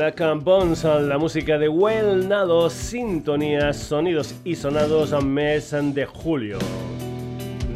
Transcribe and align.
Black 0.00 0.24
Bones, 0.42 0.82
la 0.84 1.18
música 1.18 1.58
de 1.58 1.68
Well 1.68 2.26
Nado, 2.26 2.70
sintonías, 2.70 3.76
sonidos 3.76 4.34
y 4.44 4.54
sonados 4.54 5.12
a 5.12 5.20
mes 5.20 5.76
de 5.78 6.06
julio. 6.06 6.56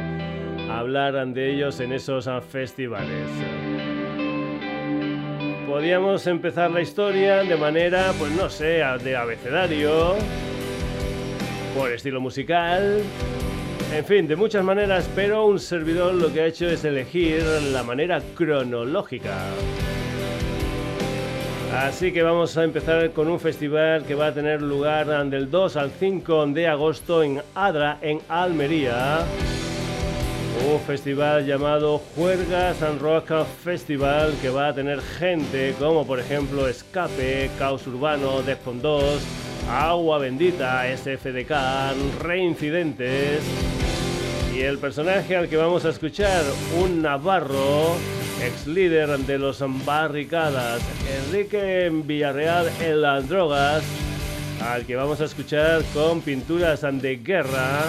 hablar 0.72 1.24
de 1.28 1.54
ellos 1.54 1.80
en 1.82 1.94
esos 1.94 2.28
festivales. 2.50 3.30
Podríamos 5.68 6.26
empezar 6.26 6.72
la 6.72 6.82
historia 6.82 7.44
de 7.44 7.58
manera, 7.58 8.12
pues 8.18 8.32
no 8.32 8.50
sé, 8.50 8.82
de 9.04 9.16
abecedario, 9.16 10.16
por 11.78 11.92
estilo 11.92 12.20
musical, 12.20 13.04
en 13.94 14.06
fin, 14.06 14.28
de 14.28 14.36
muchas 14.36 14.64
maneras, 14.64 15.10
pero 15.16 15.46
un 15.46 15.60
servidor 15.60 16.14
lo 16.14 16.32
que 16.32 16.42
ha 16.42 16.46
hecho 16.46 16.68
es 16.68 16.84
elegir 16.84 17.44
la 17.72 17.84
manera 17.84 18.22
cronológica. 18.36 19.36
Así 21.74 22.14
que 22.14 22.24
vamos 22.24 22.58
a 22.58 22.64
empezar 22.64 23.12
con 23.12 23.28
un 23.28 23.40
festival 23.40 24.06
que 24.06 24.16
va 24.16 24.28
a 24.28 24.34
tener 24.34 24.62
lugar 24.62 25.08
del 25.30 25.52
2 25.52 25.76
al 25.76 25.92
5 25.92 26.48
de 26.48 26.68
agosto 26.68 27.22
en 27.22 27.42
Adra, 27.54 27.98
en 28.02 28.22
Almería. 28.30 29.26
Un 30.72 30.80
festival 30.80 31.46
llamado 31.46 32.00
Juergas 32.16 32.82
and 32.82 33.02
Rock 33.02 33.46
Festival 33.64 34.34
que 34.42 34.50
va 34.50 34.70
a 34.70 34.74
tener 34.74 35.02
gente 35.02 35.76
como 35.78 36.08
por 36.08 36.20
ejemplo 36.20 36.68
Escape, 36.68 37.52
Caos 37.60 37.86
Urbano, 37.88 38.42
2, 38.42 39.45
Agua 39.70 40.20
Bendita, 40.20 40.84
SFDK, 40.96 42.22
Reincidentes 42.22 43.42
y 44.56 44.62
el 44.62 44.78
personaje 44.78 45.36
al 45.36 45.50
que 45.50 45.58
vamos 45.58 45.86
a 45.86 45.90
escuchar, 45.90 46.44
un 46.80 47.02
navarro, 47.02 47.96
ex 48.44 48.68
líder 48.68 49.18
de 49.20 49.38
los 49.38 49.64
Barricadas, 49.86 50.82
Enrique 51.26 51.92
Villarreal 51.92 52.72
en 52.80 53.02
las 53.02 53.28
drogas, 53.28 53.84
al 54.62 54.86
que 54.86 54.96
vamos 54.96 55.20
a 55.22 55.26
escuchar 55.26 55.84
con 55.94 56.22
pinturas 56.22 56.82
de 56.82 57.18
guerra. 57.18 57.82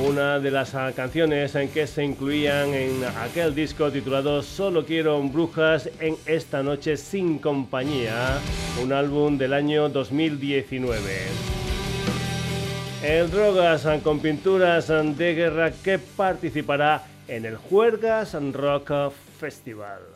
Una 0.00 0.40
de 0.40 0.50
las 0.50 0.72
canciones 0.96 1.54
en 1.54 1.68
que 1.68 1.86
se 1.86 2.02
incluían 2.02 2.74
en 2.74 3.04
aquel 3.04 3.54
disco 3.54 3.90
titulado 3.92 4.42
Solo 4.42 4.84
quiero 4.86 5.20
brujas 5.22 5.90
en 6.00 6.16
esta 6.24 6.62
noche 6.62 6.96
sin 6.96 7.38
compañía, 7.38 8.38
un 8.82 8.92
álbum 8.92 9.36
del 9.36 9.52
año 9.52 9.88
2019. 9.90 10.98
El 13.04 13.30
Drogas 13.30 13.86
con 14.02 14.20
pinturas 14.20 14.88
de 14.88 15.34
guerra 15.34 15.70
que 15.70 15.98
participará 15.98 17.04
en 17.28 17.44
el 17.44 17.56
Juergas 17.56 18.34
Rock 18.52 19.12
Festival. 19.38 20.11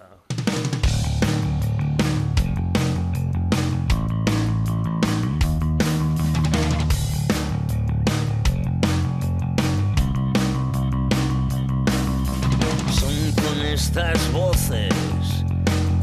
Estas 13.97 14.31
voces 14.31 14.93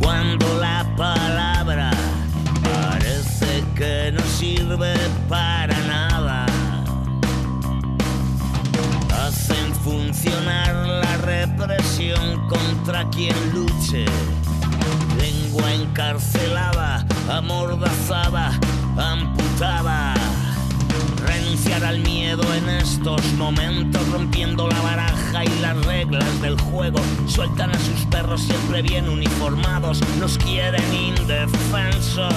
cuando 0.02 0.58
la 0.60 0.84
palabra 0.98 1.92
parece 2.64 3.64
que 3.76 4.12
no 4.12 4.22
sirve 4.22 4.96
para 5.30 5.78
nada 5.86 6.48
funcionar 9.84 10.74
la 10.88 11.18
represión 11.18 12.48
contra 12.48 13.08
quien 13.10 13.36
luche. 13.54 14.06
Lengua 15.18 15.74
encarcelada, 15.74 17.06
amordazada, 17.30 18.52
amputada. 18.98 20.23
Al 21.84 22.00
miedo 22.00 22.42
en 22.54 22.70
estos 22.70 23.22
momentos, 23.34 24.08
rompiendo 24.10 24.68
la 24.70 24.80
baraja 24.82 25.44
y 25.44 25.60
las 25.60 25.76
reglas 25.86 26.42
del 26.42 26.60
juego. 26.60 27.00
Sueltan 27.28 27.72
a 27.72 27.80
sus 27.80 28.06
perros 28.06 28.42
siempre 28.42 28.82
bien 28.82 29.10
uniformados, 29.10 30.00
nos 30.20 30.38
quieren 30.38 30.94
indefensos. 30.94 32.34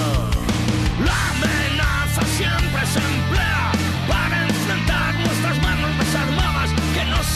La 0.99 1.29
amenaza 1.31 2.21
siempre 2.35 2.85
se 2.93 2.99
emplea 2.99 3.71
para 4.07 4.43
enfrentar 4.43 5.15
nuestras 5.15 5.61
manos 5.61 5.97
desarmadas 5.97 6.69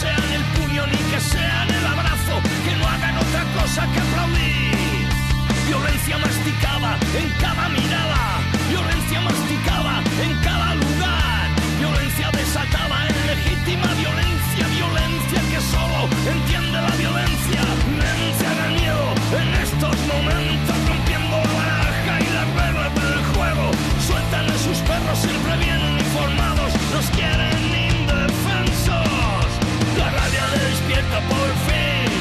sean 0.00 0.32
el 0.32 0.44
puño 0.56 0.86
ni 0.86 0.96
que 1.10 1.20
sean 1.20 1.68
el 1.68 1.86
abrazo, 1.86 2.34
que 2.64 2.76
no 2.76 2.86
hagan 2.86 3.16
otra 3.16 3.44
cosa 3.58 3.82
que 3.92 4.00
aplaudir. 4.00 5.06
Violencia 5.66 6.18
masticada 6.18 6.98
en 7.18 7.28
cada 7.40 7.68
mirada, 7.68 8.40
violencia 8.68 9.20
masticada 9.20 9.71
desatada 12.52 13.08
en 13.08 13.26
legítima 13.28 13.88
violencia, 13.94 14.66
violencia 14.76 15.40
que 15.50 15.60
solo 15.72 16.04
entiende 16.28 16.82
la 16.82 16.94
violencia, 17.00 17.60
violencia 17.88 18.50
del 18.60 18.72
miedo 18.76 19.06
en 19.40 19.48
estos 19.64 19.96
momentos, 20.12 20.76
rompiendo 20.86 21.36
la 21.38 21.52
baraja 21.60 22.14
y 22.20 22.28
las 22.36 22.48
reglas 22.60 22.92
del 23.00 23.24
juego, 23.32 23.70
sueltan 24.06 24.44
a 24.50 24.58
sus 24.58 24.78
perros 24.84 25.18
siempre 25.18 25.56
bien 25.64 25.80
uniformados, 25.94 26.72
nos 26.92 27.06
quieren 27.16 27.62
por 31.28 31.50
fin. 31.66 32.12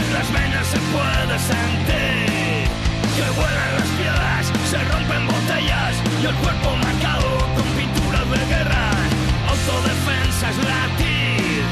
En 0.00 0.14
las 0.14 0.32
venas 0.32 0.66
se 0.66 0.78
puede 0.94 1.38
sentir 1.38 2.68
que 3.16 3.30
vuelan 3.36 3.70
las 3.78 3.88
piedras, 3.98 4.46
se 4.70 4.78
rompen 4.92 5.26
botellas 5.26 5.94
y 6.22 6.26
el 6.26 6.34
cuerpo 6.36 6.76
marcado 6.76 7.38
con 7.54 7.66
pinturas 7.76 8.30
de 8.30 8.54
guerra. 8.54 8.87
Autodefensas 9.68 10.56
latir 10.64 11.62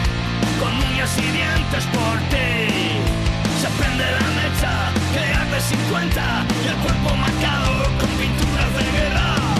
con 0.60 0.70
uñas 0.90 1.16
y 1.16 1.22
dientes 1.22 1.84
por 1.86 2.18
ti. 2.28 3.00
Se 3.58 3.68
prende 3.78 4.04
la 4.04 4.26
mecha 4.36 4.92
arde 5.40 5.60
sin 5.62 5.80
cuenta 5.90 6.44
y 6.62 6.68
el 6.68 6.76
cuerpo 6.76 7.16
marcado 7.16 7.84
con 7.98 8.08
pinturas 8.18 8.76
de 8.76 8.98
guerra. 8.98 9.55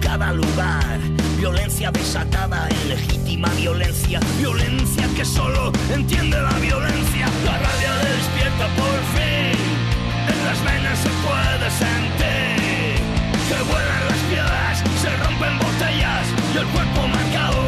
Cada 0.00 0.32
lugar. 0.32 0.98
Violencia 1.36 1.90
desatada 1.90 2.68
en 2.68 2.88
legítima 2.88 3.48
violencia, 3.56 4.20
violencia 4.38 5.08
que 5.16 5.24
solo 5.24 5.72
entiende 5.92 6.40
la 6.40 6.52
violencia. 6.58 7.26
La 7.44 7.58
rabia 7.58 7.92
despierta 7.96 8.66
por 8.76 8.98
fin, 9.14 9.58
en 10.32 10.44
las 10.46 10.64
venas 10.64 10.98
se 10.98 11.10
puede 11.24 11.70
sentir 11.84 12.96
que 13.48 13.62
vuelan 13.70 14.02
las 14.08 14.18
piedras, 14.30 14.78
se 15.02 15.10
rompen 15.22 15.58
botellas 15.58 16.26
y 16.54 16.58
el 16.58 16.66
cuerpo 16.66 17.08
marcado 17.08 17.61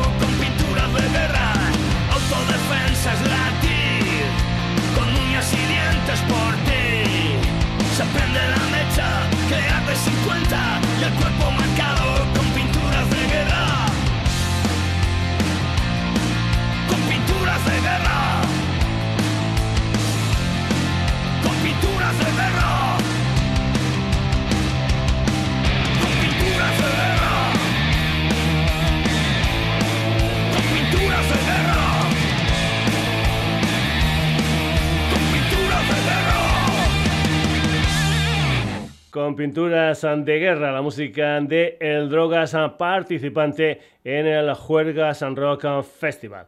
Pinturas 39.36 40.02
de 40.02 40.38
guerra, 40.38 40.70
la 40.70 40.82
música 40.82 41.40
de 41.40 41.76
El 41.81 42.08
Drogas 42.08 42.54
participante 42.78 43.81
en 44.04 44.26
el 44.26 44.54
Juergas 44.54 45.22
Rock 45.22 45.82
Festival. 45.82 46.46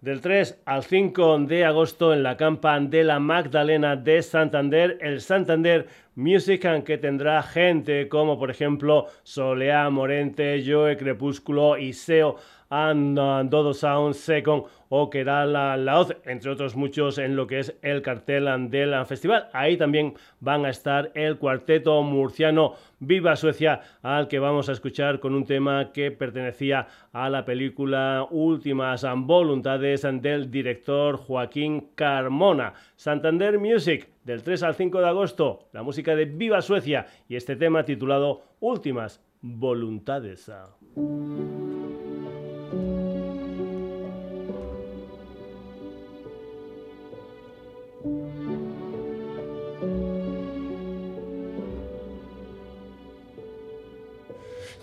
Del 0.00 0.20
3 0.20 0.62
al 0.64 0.82
5 0.82 1.38
de 1.40 1.64
agosto 1.64 2.12
en 2.12 2.22
la 2.22 2.36
campa 2.36 2.78
de 2.80 3.04
la 3.04 3.18
Magdalena 3.20 3.96
de 3.96 4.22
Santander, 4.22 4.98
el 5.00 5.20
Santander 5.20 5.86
Music 6.14 6.84
que 6.84 6.98
tendrá 6.98 7.42
gente 7.42 8.08
como 8.08 8.38
por 8.38 8.50
ejemplo 8.50 9.06
Soleá 9.22 9.88
Morente, 9.90 10.62
Joe 10.66 10.96
Crepúsculo, 10.96 11.78
Iseo 11.78 12.36
and 12.70 13.18
uh, 13.18 13.42
Dodo 13.44 13.72
Sound, 13.72 14.14
Second 14.14 14.64
o 14.88 15.10
Keral 15.10 15.52
Laoz, 15.84 16.16
entre 16.24 16.50
otros 16.50 16.76
muchos 16.76 17.18
en 17.18 17.36
lo 17.36 17.46
que 17.46 17.58
es 17.58 17.76
el 17.82 18.02
cartel 18.02 18.70
del 18.70 19.04
festival. 19.06 19.48
Ahí 19.52 19.76
también 19.76 20.14
van 20.40 20.64
a 20.64 20.70
estar 20.70 21.10
el 21.14 21.38
cuarteto 21.38 22.02
murciano 22.02 22.74
Viva 22.98 23.36
Suecia, 23.36 23.80
al 24.02 24.28
que 24.28 24.38
vamos 24.38 24.68
a 24.68 24.72
escuchar 24.72 25.20
con 25.20 25.34
un 25.34 25.44
tema 25.44 25.92
que 25.92 26.10
pertenecía 26.10 26.86
a 27.12 27.28
la 27.28 27.44
película 27.44 28.26
Últimas 28.30 29.04
Voluntades 29.16 30.02
del 30.02 30.50
director 30.50 31.16
Joaquín 31.16 31.90
Carmona. 31.94 32.74
Santander 32.96 33.58
Music, 33.58 34.08
del 34.24 34.42
3 34.42 34.62
al 34.62 34.74
5 34.74 35.00
de 35.00 35.08
agosto, 35.08 35.68
la 35.72 35.82
música 35.82 36.14
de 36.16 36.24
Viva 36.24 36.62
Suecia 36.62 37.06
y 37.28 37.36
este 37.36 37.56
tema 37.56 37.84
titulado 37.84 38.42
Últimas 38.60 39.20
Voluntades. 39.42 40.50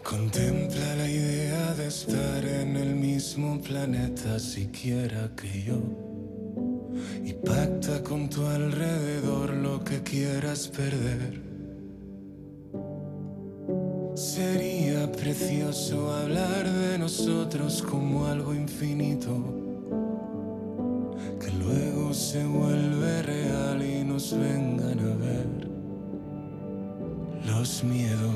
Contempla 0.04 0.96
la 0.98 1.10
idea 1.10 1.74
de 1.76 1.88
estar 1.88 2.44
en 2.44 2.76
el 2.76 2.94
mismo 2.94 3.62
planeta 3.62 4.38
siquiera 4.38 5.32
que 5.34 5.64
yo. 5.64 5.80
Y 7.24 7.32
pacta 7.34 8.04
con 8.04 8.30
tu 8.30 8.46
alrededor 8.46 9.52
lo 9.52 9.82
que 9.82 10.04
quieras 10.04 10.68
perder. 10.68 11.42
Sería 14.14 15.10
precioso 15.10 16.14
hablar 16.14 16.70
de 16.70 17.00
nosotros 17.00 17.82
como 17.82 18.28
algo 18.28 18.54
infinito, 18.54 19.32
que 21.40 21.50
luego 21.64 22.14
se 22.14 22.46
vuelve 22.46 23.22
real 23.24 23.82
y 23.82 24.04
nos 24.04 24.38
vengan 24.38 25.00
a 25.00 25.16
ver 25.16 25.70
los 27.48 27.84
miedos. 27.86 28.34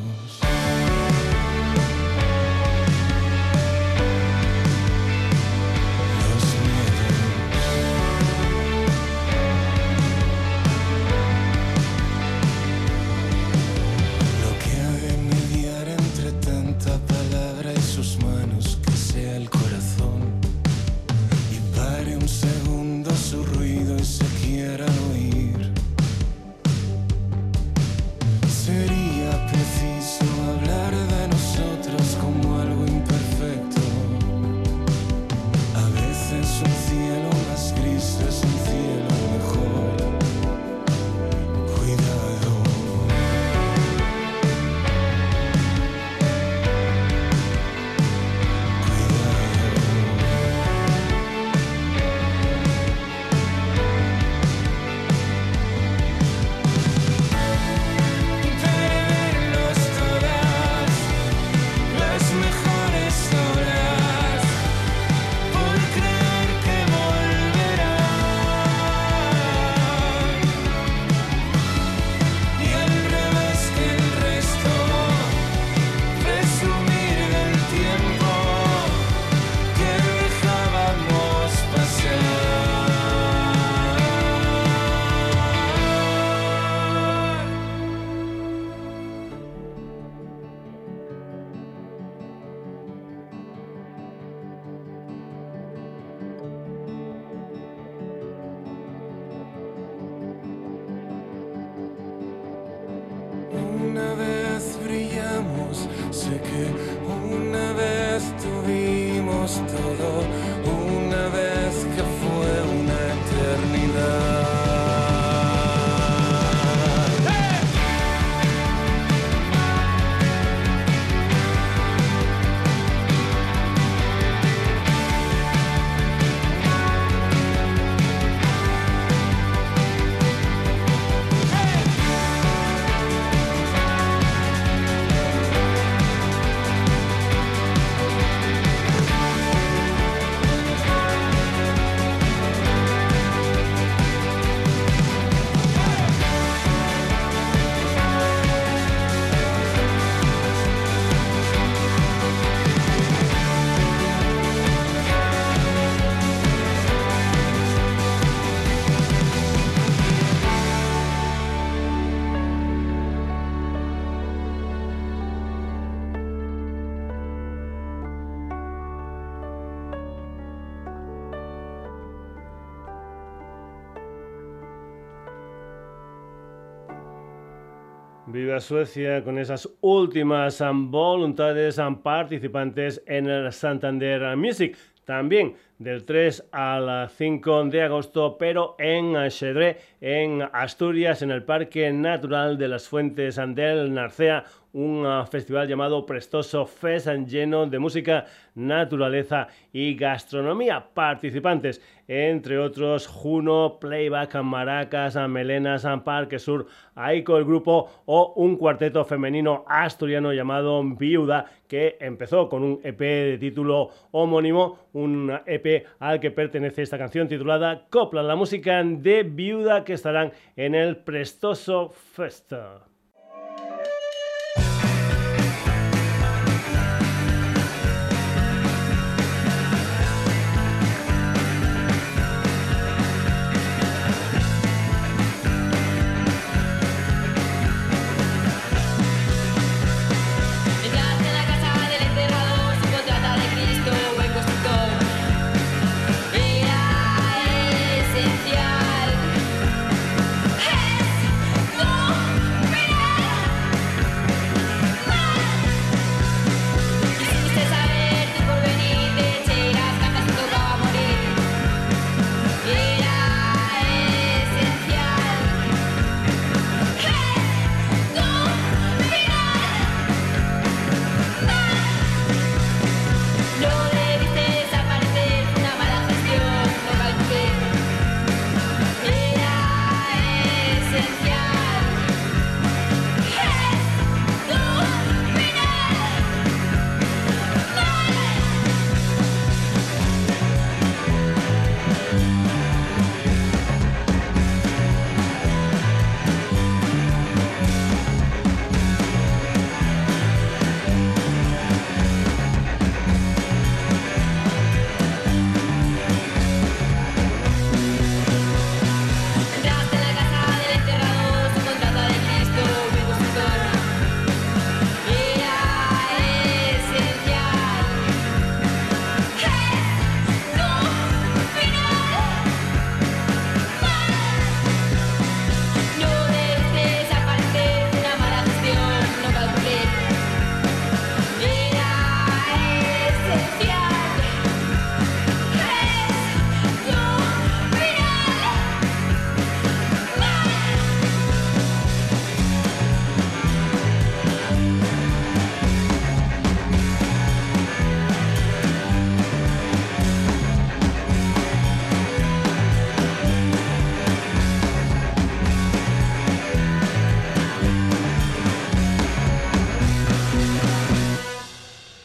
Suecia 178.60 179.24
con 179.24 179.38
esas 179.38 179.70
últimas 179.82 180.64
voluntades 180.74 181.80
participantes 182.04 183.02
en 183.06 183.28
el 183.28 183.52
Santander 183.52 184.36
Music. 184.36 184.78
También 185.06 185.56
del 185.80 186.04
3 186.04 186.50
al 186.52 187.10
5 187.10 187.66
de 187.66 187.84
agosto, 187.84 188.38
pero 188.38 188.76
en 188.78 189.16
Chedré, 189.30 189.78
en 190.02 190.42
Asturias, 190.52 191.22
en 191.22 191.32
el 191.32 191.44
Parque 191.44 191.92
Natural 191.94 192.58
de 192.58 192.68
las 192.68 192.88
Fuentes 192.88 193.38
del 193.38 193.94
Narcea, 193.94 194.44
un 194.78 195.08
ah, 195.08 195.26
festival 195.26 195.68
llamado 195.68 196.06
Prestoso 196.06 196.68
Fest 196.68 197.08
lleno 197.26 197.66
de 197.66 197.80
música, 197.80 198.26
naturaleza 198.54 199.48
y 199.74 199.96
gastronomía. 199.96 200.90
Participantes, 200.94 201.82
entre 202.08 202.60
otros, 202.60 203.08
Juno, 203.08 203.80
Playback, 203.82 204.36
Maracas, 204.44 205.16
Melenas, 205.28 205.84
Parque 206.06 206.38
Sur, 206.38 206.68
Aiko 206.94 207.38
el 207.38 207.46
grupo 207.46 207.90
o 208.06 208.34
un 208.36 208.56
cuarteto 208.56 209.04
femenino 209.04 209.66
asturiano 209.68 210.32
llamado 210.32 210.84
Viuda 210.84 211.46
que 211.68 211.98
empezó 212.00 212.48
con 212.48 212.64
un 212.64 212.80
EP 212.84 213.00
de 213.00 213.38
título 213.40 213.90
homónimo, 214.12 214.78
un 214.94 215.40
EP 215.48 215.88
al 215.98 216.20
que 216.20 216.30
pertenece 216.30 216.84
esta 216.84 217.00
canción 217.00 217.28
titulada 217.28 217.88
Copla, 217.90 218.22
la 218.22 218.36
música 218.36 218.84
de 218.84 219.24
Viuda 219.24 219.84
que 219.84 219.94
estarán 219.94 220.34
en 220.56 220.76
el 220.76 220.98
Prestoso 220.98 221.90
Fest. 221.90 222.54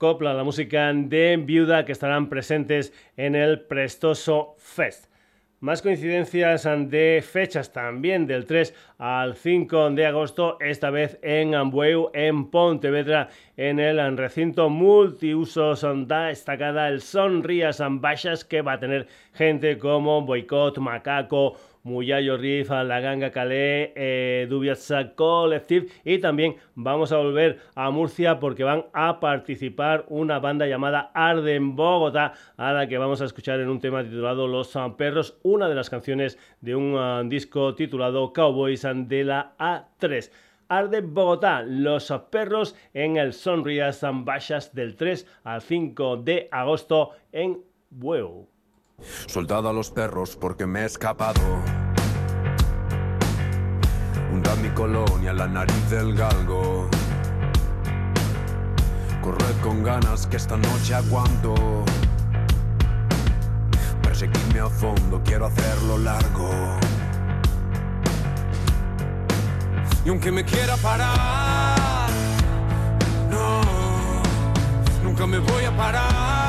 La 0.02 0.42
música 0.42 0.92
de 0.92 1.37
Viuda, 1.37 1.85
que 1.85 1.92
estarán 1.92 2.28
presentes 2.28 2.92
en 3.16 3.37
el 3.37 3.61
Prestoso 3.61 4.56
Fest. 4.59 5.06
Más 5.61 5.80
coincidencias 5.80 6.64
de 6.64 7.23
fechas 7.25 7.73
también 7.73 8.26
del 8.26 8.44
3 8.44 8.75
al 8.99 9.37
5 9.37 9.90
de 9.90 10.06
agosto, 10.06 10.56
esta 10.59 10.90
vez 10.90 11.21
en 11.23 11.54
Ambueu, 11.54 12.11
en 12.14 12.50
Pontevedra, 12.50 13.28
en 13.56 13.78
el 13.78 14.16
recinto 14.16 14.68
multiusos 14.68 15.87
da 16.09 16.26
destacada 16.26 16.88
el 16.88 17.00
Sonrías 17.00 17.80
Ambashas 17.80 18.44
que 18.44 18.61
va 18.61 18.73
a 18.73 18.80
tener 18.80 19.06
gente 19.35 19.78
como 19.78 20.23
Boicot, 20.23 20.78
Macaco, 20.78 21.54
Muyayo 21.84 22.36
Riff, 22.36 22.70
La 22.70 23.00
Ganga 23.00 23.30
Calais, 23.30 23.90
eh, 23.96 24.48
Collective 25.16 25.86
y 26.04 26.18
también 26.18 26.56
vamos 26.74 27.12
a 27.12 27.16
volver 27.16 27.58
a 27.74 27.90
Murcia 27.90 28.38
porque 28.38 28.64
van 28.64 28.86
a 28.92 29.20
participar 29.20 30.04
una 30.08 30.38
banda 30.38 30.66
llamada 30.66 31.10
Arden 31.14 31.74
Bogotá 31.74 32.34
a 32.56 32.72
la 32.72 32.86
que 32.86 32.98
vamos 32.98 33.20
a 33.20 33.24
escuchar 33.24 33.60
en 33.60 33.68
un 33.68 33.80
tema 33.80 34.04
titulado 34.04 34.46
Los 34.46 34.78
Perros, 34.96 35.38
una 35.42 35.68
de 35.68 35.74
las 35.74 35.90
canciones 35.90 36.38
de 36.60 36.76
un 36.76 36.94
uh, 36.94 37.28
disco 37.28 37.74
titulado 37.74 38.32
Cowboys 38.32 38.82
de 38.82 39.24
la 39.24 39.54
A3. 39.58 40.30
Arden 40.68 41.12
Bogotá, 41.12 41.62
Los 41.62 42.12
Perros 42.30 42.76
en 42.94 43.16
el 43.16 43.32
Sonrías 43.32 44.04
Ambashas 44.04 44.74
del 44.74 44.96
3 44.96 45.26
al 45.44 45.60
5 45.60 46.18
de 46.18 46.48
agosto 46.50 47.10
en 47.32 47.60
Bueu. 47.90 48.51
Soldado 49.26 49.68
a 49.68 49.73
los 49.73 49.90
perros 49.90 50.37
porque 50.37 50.66
me 50.66 50.80
he 50.80 50.85
escapado. 50.85 51.40
Hunda 54.32 54.54
mi 54.56 54.68
colonia, 54.71 55.32
la 55.32 55.47
nariz 55.47 55.90
del 55.90 56.14
galgo. 56.14 56.88
Corred 59.23 59.56
con 59.62 59.82
ganas 59.85 60.26
que 60.26 60.37
esta 60.37 60.56
noche 60.56 60.94
aguanto. 60.94 61.54
Perseguirme 64.02 64.61
a 64.61 64.68
fondo, 64.68 65.23
quiero 65.25 65.47
hacerlo 65.47 65.99
largo. 65.99 66.50
Y 70.04 70.09
aunque 70.09 70.32
me 70.32 70.44
quiera 70.44 70.76
parar, 70.78 72.11
no, 73.30 73.61
nunca 75.04 75.26
me 75.26 75.38
voy 75.38 75.64
a 75.64 75.76
parar. 75.76 76.41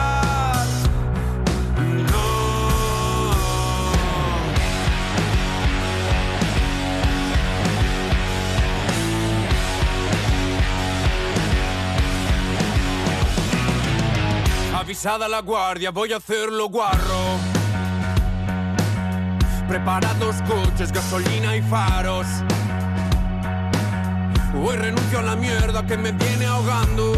Avisada 14.84 15.30
la 15.30 15.40
guardia, 15.40 15.92
voy 15.92 16.12
a 16.12 16.18
hacerlo 16.18 16.68
guarro. 16.68 17.40
Preparados 19.66 20.36
coches, 20.42 20.92
gasolina 20.92 21.56
y 21.56 21.62
faros. 21.62 22.28
Hoy 24.54 24.76
renuncio 24.76 25.20
a 25.20 25.22
la 25.22 25.38
mierda 25.38 25.88
que 25.88 25.96
me 25.96 26.12
viene 26.12 26.48
ahogando. 26.48 27.14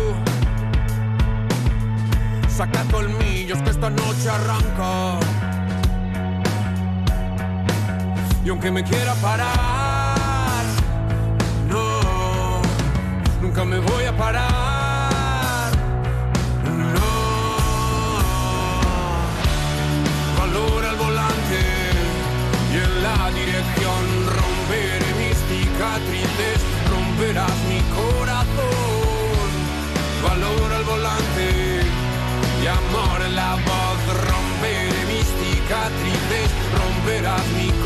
Saca 2.55 2.83
colmillos 2.91 3.59
que 3.63 3.71
esta 3.71 3.89
noche 3.89 4.29
arranca. 4.29 5.19
Y 8.45 8.49
aunque 8.49 8.69
me 8.69 8.83
quiera 8.83 9.15
parar, 9.15 10.63
no, 11.67 12.61
nunca 13.41 13.65
me 13.65 13.79
voy 13.79 14.03
a 14.03 14.15
parar. 14.15 14.64
Dirección 23.35 24.01
romperé 24.39 25.09
mis 25.19 25.37
cicatrices, 25.51 26.59
romperás 26.89 27.57
mi 27.69 27.81
corazón. 27.99 29.49
Valora 30.23 30.77
el 30.77 30.85
volante 30.85 31.47
y 32.63 32.67
amor 32.67 33.21
en 33.27 33.35
la 33.35 33.55
voz, 33.69 33.99
romperé 34.31 35.01
mis 35.11 35.27
cicatrices, 35.41 36.49
romperás 36.79 37.45
mi 37.57 37.67
corazón. 37.67 37.84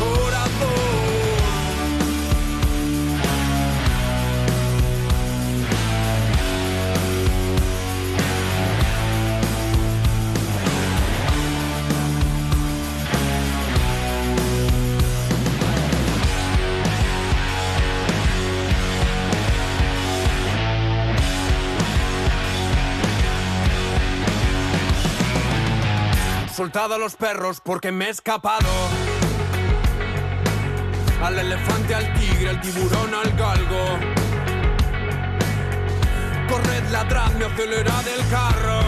Soltado 26.60 26.96
a 26.96 26.98
los 26.98 27.16
perros 27.16 27.62
porque 27.64 27.90
me 27.90 28.04
he 28.04 28.10
escapado. 28.10 28.68
Al 31.24 31.38
elefante, 31.38 31.94
al 31.94 32.12
tigre, 32.12 32.50
al 32.50 32.60
tiburón, 32.60 33.14
al 33.14 33.30
galgo. 33.34 33.84
Corred, 36.50 36.84
ladradme, 36.90 37.46
acelerad 37.46 38.06
el 38.08 38.28
carro. 38.28 38.80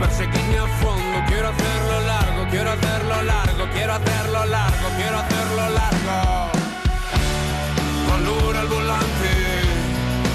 Perseguidme 0.00 0.58
a 0.58 0.66
fondo, 0.80 1.18
quiero 1.28 1.48
hacerlo 1.50 2.00
largo, 2.06 2.46
quiero 2.50 2.70
hacerlo 2.70 3.22
largo, 3.22 3.64
quiero 3.74 3.92
hacerlo 3.92 4.46
largo, 4.46 4.88
quiero 4.96 5.18
hacerlo 5.18 5.68
largo. 5.80 6.50
Valora 8.08 8.60
el 8.62 8.68
volante 8.68 9.32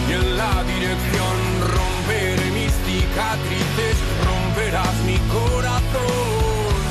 y 0.09 0.13
en 0.13 0.37
la 0.37 0.63
dirección 0.63 1.37
romperé 1.75 2.51
mis 2.51 2.73
cicatrices 2.85 3.97
romperás 4.61 4.95
mi 5.05 5.17
corazón. 5.29 6.81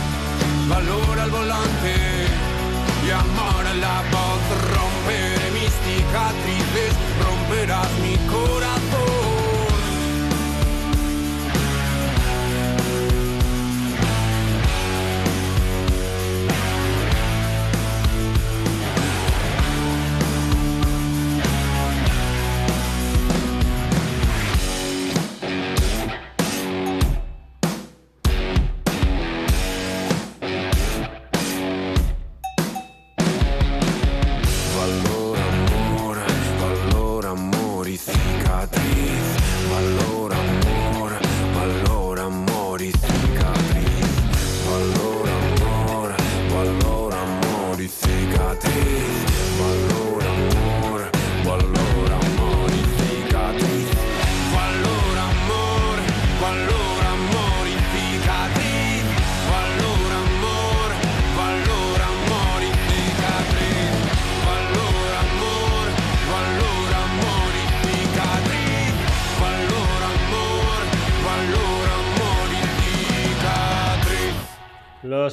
Valora 0.68 1.24
el 1.24 1.30
volante 1.30 1.94
y 3.06 3.11
amor 3.11 3.66
en 3.72 3.80
la 3.80 4.02
voz. 4.11 4.42
Romperé 4.74 5.50
mis 5.52 5.72
cicatrices, 5.85 6.94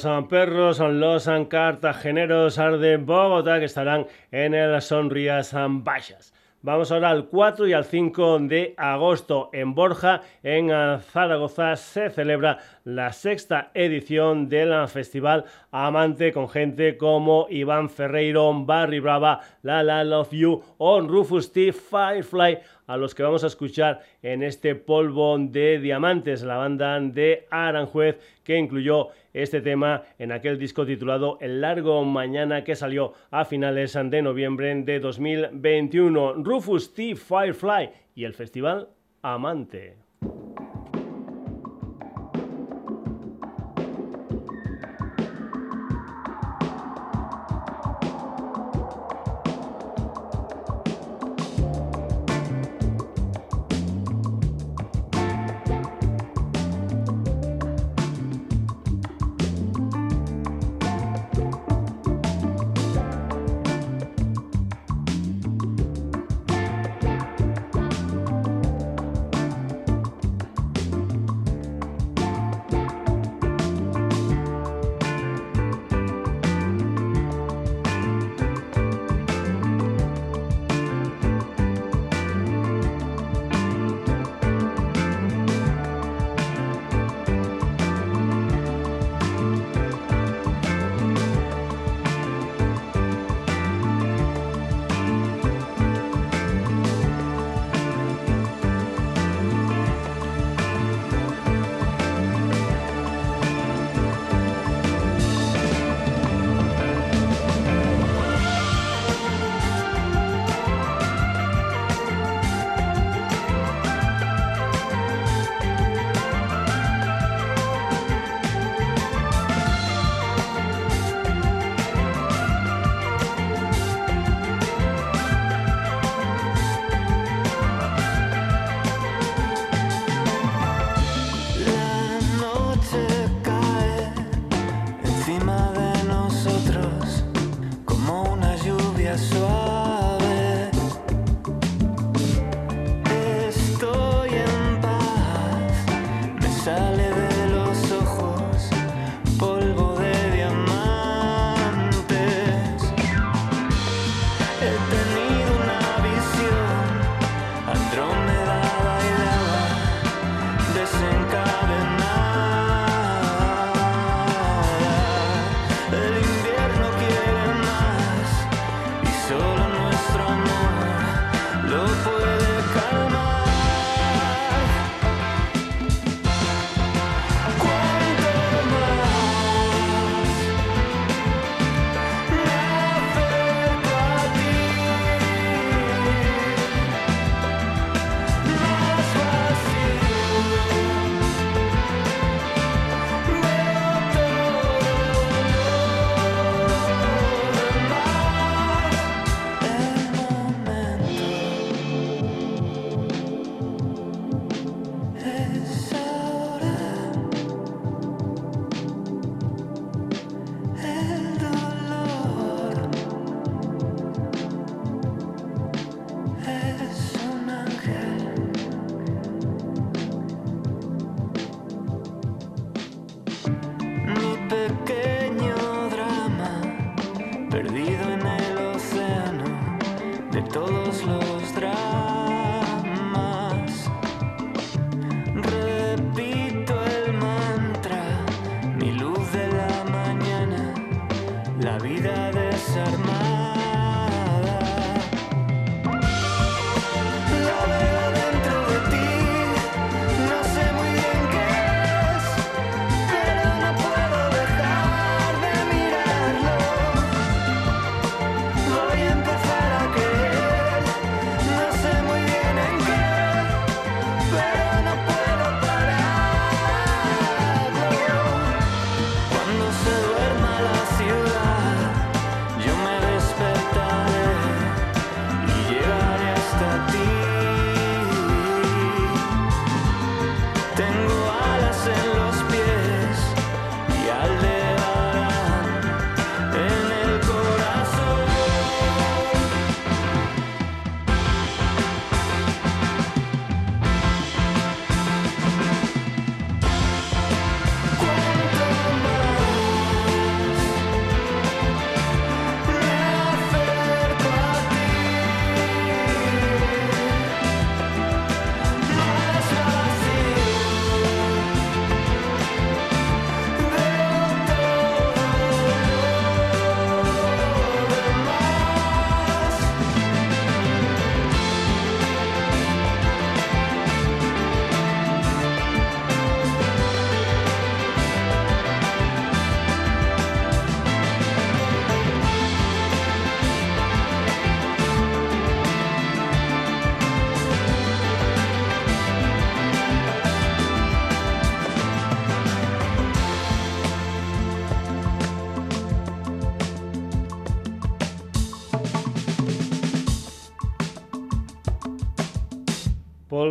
Los 0.04 0.26
perros 0.26 0.78
los 0.78 1.28
cartageneros 1.48 2.56
de 2.56 2.98
Bogotá 2.98 3.58
que 3.58 3.64
estarán 3.64 4.06
en 4.30 4.54
el 4.54 4.80
Sonrías 4.80 5.52
Baixas. 5.52 6.32
Vamos 6.62 6.92
ahora 6.92 7.10
al 7.10 7.26
4 7.26 7.66
y 7.66 7.72
al 7.72 7.84
5 7.84 8.38
de 8.40 8.74
agosto 8.76 9.50
en 9.52 9.74
Borja, 9.74 10.22
en 10.42 10.70
Zaragoza, 11.00 11.74
se 11.76 12.10
celebra 12.10 12.58
la 12.84 13.12
sexta 13.12 13.70
edición 13.74 14.48
del 14.48 14.86
festival 14.88 15.44
Amante 15.70 16.32
con 16.32 16.48
gente 16.48 16.96
como 16.96 17.46
Iván 17.48 17.88
Ferreiro, 17.88 18.52
Barry 18.64 19.00
Brava, 19.00 19.40
La 19.62 19.82
La 19.82 20.04
Love 20.04 20.32
You 20.32 20.62
o 20.78 21.00
Rufus 21.00 21.52
T. 21.52 21.72
Firefly 21.72 22.58
a 22.88 22.96
los 22.96 23.14
que 23.14 23.22
vamos 23.22 23.44
a 23.44 23.48
escuchar 23.48 24.00
en 24.22 24.42
este 24.42 24.74
polvo 24.74 25.36
de 25.38 25.78
diamantes, 25.78 26.42
la 26.42 26.56
banda 26.56 26.98
de 26.98 27.46
Aranjuez 27.50 28.18
que 28.42 28.56
incluyó 28.56 29.10
este 29.42 29.60
tema 29.60 30.02
en 30.18 30.32
aquel 30.32 30.58
disco 30.58 30.84
titulado 30.84 31.38
El 31.40 31.60
largo 31.60 32.04
mañana 32.04 32.64
que 32.64 32.74
salió 32.74 33.12
a 33.30 33.44
finales 33.44 33.92
de 33.92 34.22
noviembre 34.22 34.74
de 34.82 35.00
2021. 35.00 36.34
Rufus 36.42 36.94
T. 36.94 37.14
Firefly 37.14 37.90
y 38.14 38.24
el 38.24 38.34
festival 38.34 38.88
Amante. 39.22 39.97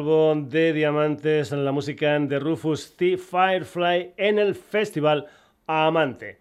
De 0.08 0.72
diamantes 0.72 1.52
en 1.52 1.66
la 1.66 1.74
música 1.74 2.18
de 2.18 2.40
Rufus 2.40 2.96
T. 2.96 3.18
Firefly 3.18 4.14
en 4.16 4.40
el 4.40 4.56
Festival 4.56 5.26
Amante. 5.66 6.40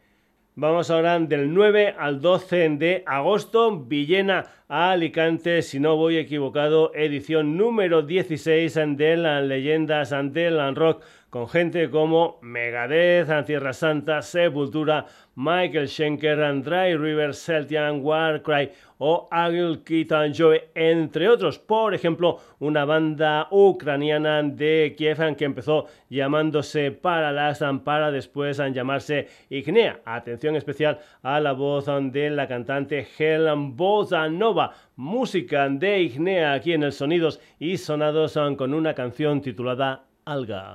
Vamos 0.54 0.88
ahora 0.88 1.18
del 1.18 1.52
9 1.52 1.96
al 1.98 2.20
12 2.20 2.68
de 2.78 3.02
agosto, 3.04 3.76
Villena 3.76 4.46
a 4.68 4.92
Alicante, 4.92 5.62
si 5.62 5.80
no 5.80 5.96
voy 5.96 6.16
equivocado, 6.16 6.92
edición 6.94 7.56
número 7.56 8.02
16 8.02 8.72
de 8.96 9.16
las 9.16 9.42
leyendas 9.42 10.14
del 10.32 10.76
rock 10.76 11.02
con 11.30 11.48
gente 11.48 11.90
como 11.90 12.38
Megadeth, 12.40 13.46
Tierra 13.46 13.72
Santa, 13.72 14.22
Sepultura, 14.22 15.06
Michael 15.34 15.88
Schenker, 15.88 16.38
Dry 16.62 16.96
River, 16.96 17.34
Celtian, 17.34 18.00
Warcry 18.02 18.70
o 18.98 19.28
Agil 19.30 19.82
Kitan 19.84 20.32
Joe, 20.34 20.70
entre 20.74 21.28
otros. 21.28 21.58
Por 21.58 21.94
ejemplo, 21.94 22.38
una 22.58 22.84
banda 22.84 23.48
ucraniana 23.50 24.42
de 24.42 24.94
Kiev 24.96 25.36
que 25.36 25.44
empezó 25.44 25.86
llamándose 26.08 26.90
Parallax 26.90 27.60
para 27.84 28.10
después 28.10 28.56
llamarse 28.72 29.28
Ignea. 29.50 30.00
Atención 30.04 30.56
especial 30.56 31.00
a 31.22 31.38
la 31.40 31.52
voz 31.52 31.86
de 31.86 32.30
la 32.30 32.48
cantante 32.48 33.06
Helen 33.18 33.76
Nova. 33.76 34.72
Música 34.96 35.68
de 35.68 36.00
Ignea 36.00 36.54
aquí 36.54 36.72
en 36.72 36.82
el 36.82 36.92
Sonidos 36.92 37.40
y 37.58 37.76
Sonados 37.76 38.38
con 38.56 38.72
una 38.72 38.94
canción 38.94 39.42
titulada 39.42 40.04
Alga. 40.24 40.74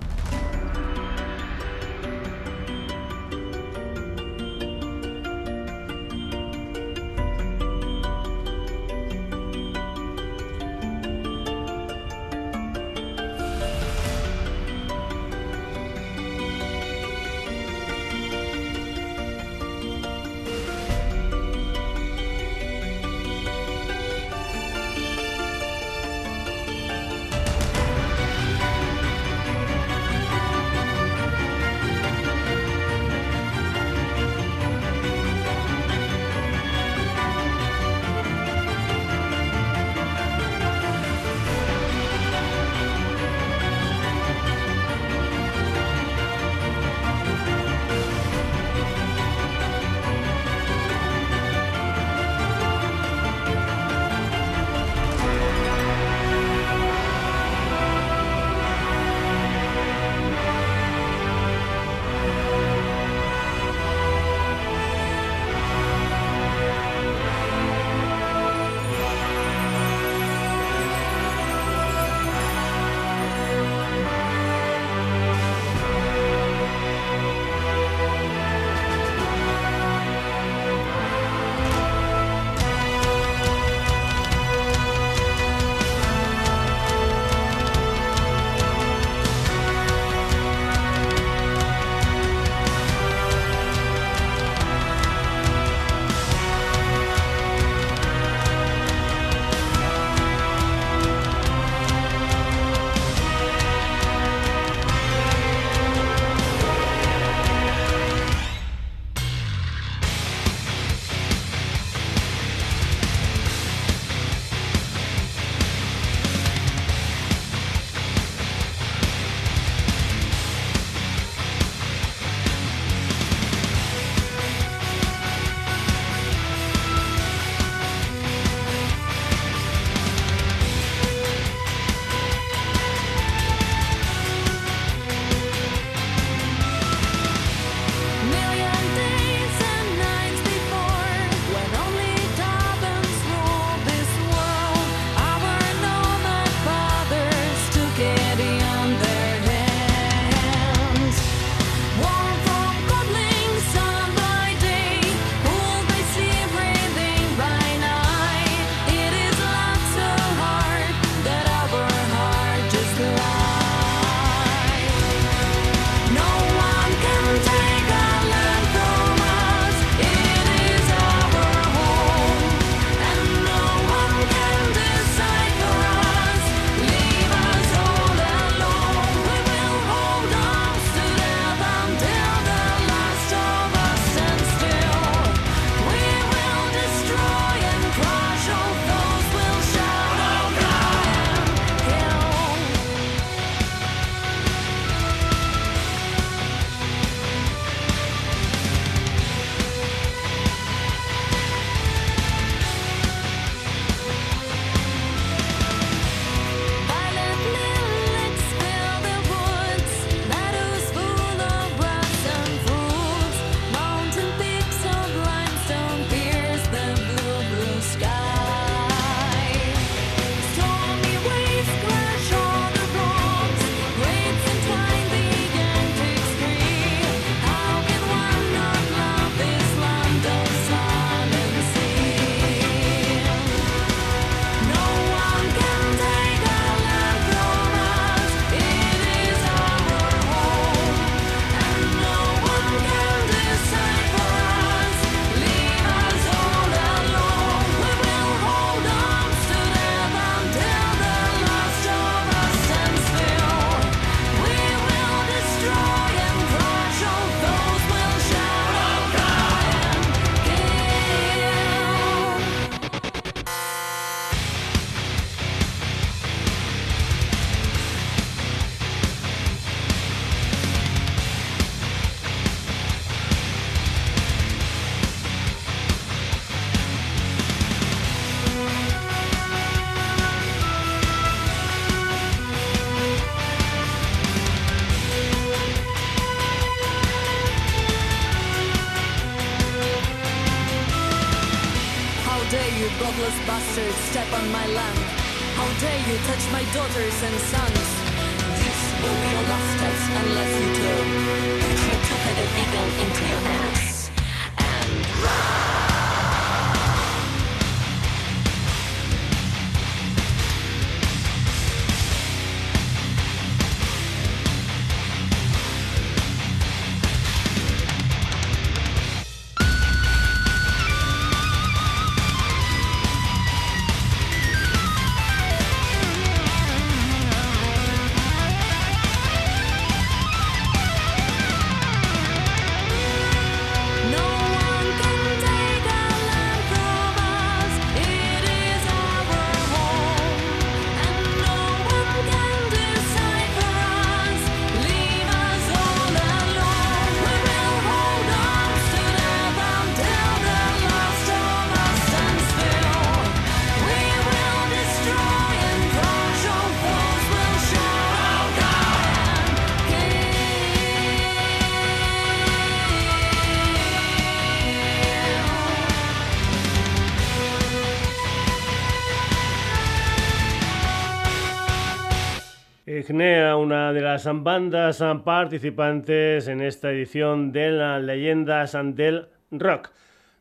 Las 374.25 374.43
bandas 374.43 375.03
participantes 375.23 376.47
en 376.47 376.61
esta 376.61 376.91
edición 376.91 377.51
de 377.51 377.71
las 377.71 378.03
leyendas 378.03 378.77
del 378.93 379.29
rock. 379.49 379.89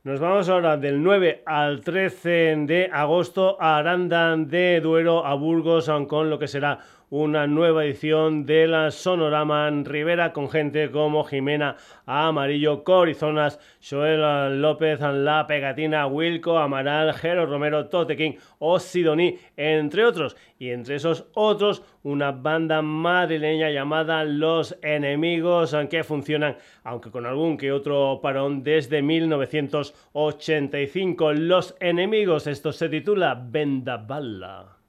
Nos 0.05 0.21
vamos 0.21 0.51
ahora 0.51 0.77
del 0.77 1.03
9 1.03 1.45
al 1.47 1.81
13 1.81 2.57
de 2.67 2.91
agosto 2.93 3.57
a 3.59 3.79
Aranda 3.79 4.37
de 4.37 4.83
Duero, 4.83 5.25
a 5.25 5.33
Burgos, 5.35 5.91
con 6.09 6.29
lo 6.29 6.39
que 6.39 6.47
será 6.47 6.81
una 7.11 7.47
nueva 7.49 7.85
edición 7.85 8.47
de 8.47 8.69
la 8.69 8.93
Sonorama 8.93 9.69
Rivera 9.69 10.33
con 10.33 10.49
gente 10.49 10.93
como 10.93 11.25
Jimena 11.25 11.77
Amarillo, 12.07 12.85
Corizonas, 12.85 13.59
Joel 13.83 14.63
López, 14.63 15.01
La 15.01 15.45
Pegatina, 15.49 16.07
Wilco, 16.07 16.59
Amaral, 16.59 17.13
Jero 17.15 17.47
Romero, 17.47 17.89
Totequín 17.89 18.37
o 18.61 18.79
Sidoní, 18.79 19.41
entre 19.57 20.05
otros. 20.05 20.37
Y 20.59 20.71
entre 20.71 20.95
esos 20.97 21.27
otros, 21.35 21.83
una 22.05 22.31
banda 22.31 22.81
madrileña 22.81 23.71
llamada 23.71 24.23
Los 24.25 24.79
Enemigos, 24.81 25.77
que 25.91 26.05
funcionan, 26.05 26.57
aunque 26.85 27.11
con 27.11 27.27
algún 27.27 27.57
que 27.57 27.73
otro 27.73 28.21
parón, 28.23 28.63
desde 28.63 29.03
1985. 29.03 31.33
Los 31.33 31.75
Enemigos, 31.81 32.47
esto 32.47 32.71
se 32.73 32.89
titula 32.89 33.35
Vendaballa. 33.35 34.80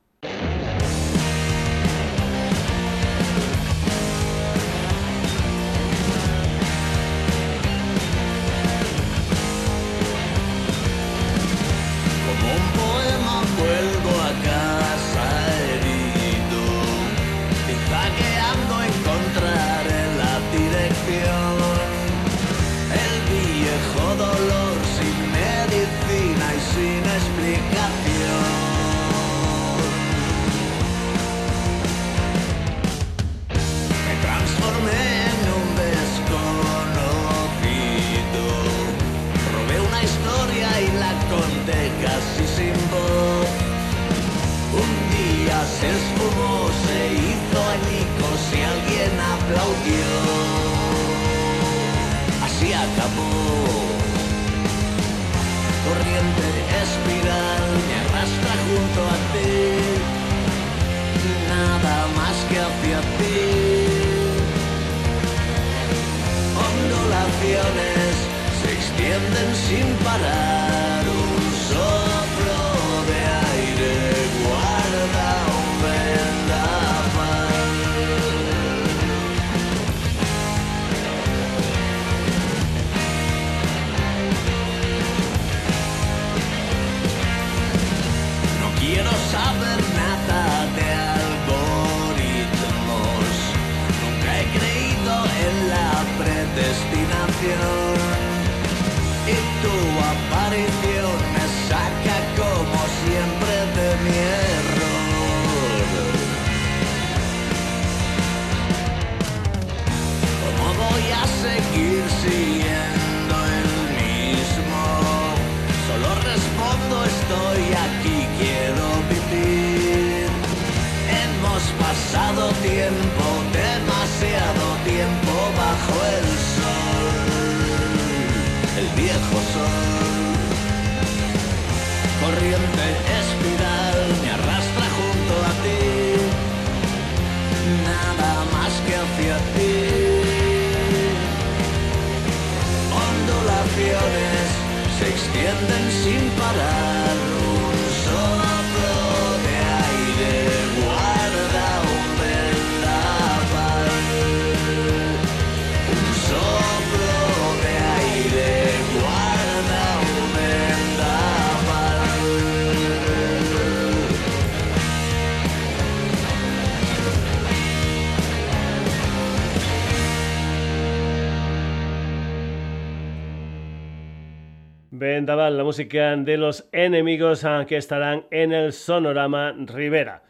La 175.11 175.63
música 175.65 176.15
de 176.15 176.37
los 176.37 176.69
enemigos 176.71 177.43
ah, 177.43 177.65
que 177.67 177.75
estarán 177.75 178.23
en 178.31 178.53
el 178.53 178.71
Sonorama 178.71 179.51
Rivera. 179.51 180.23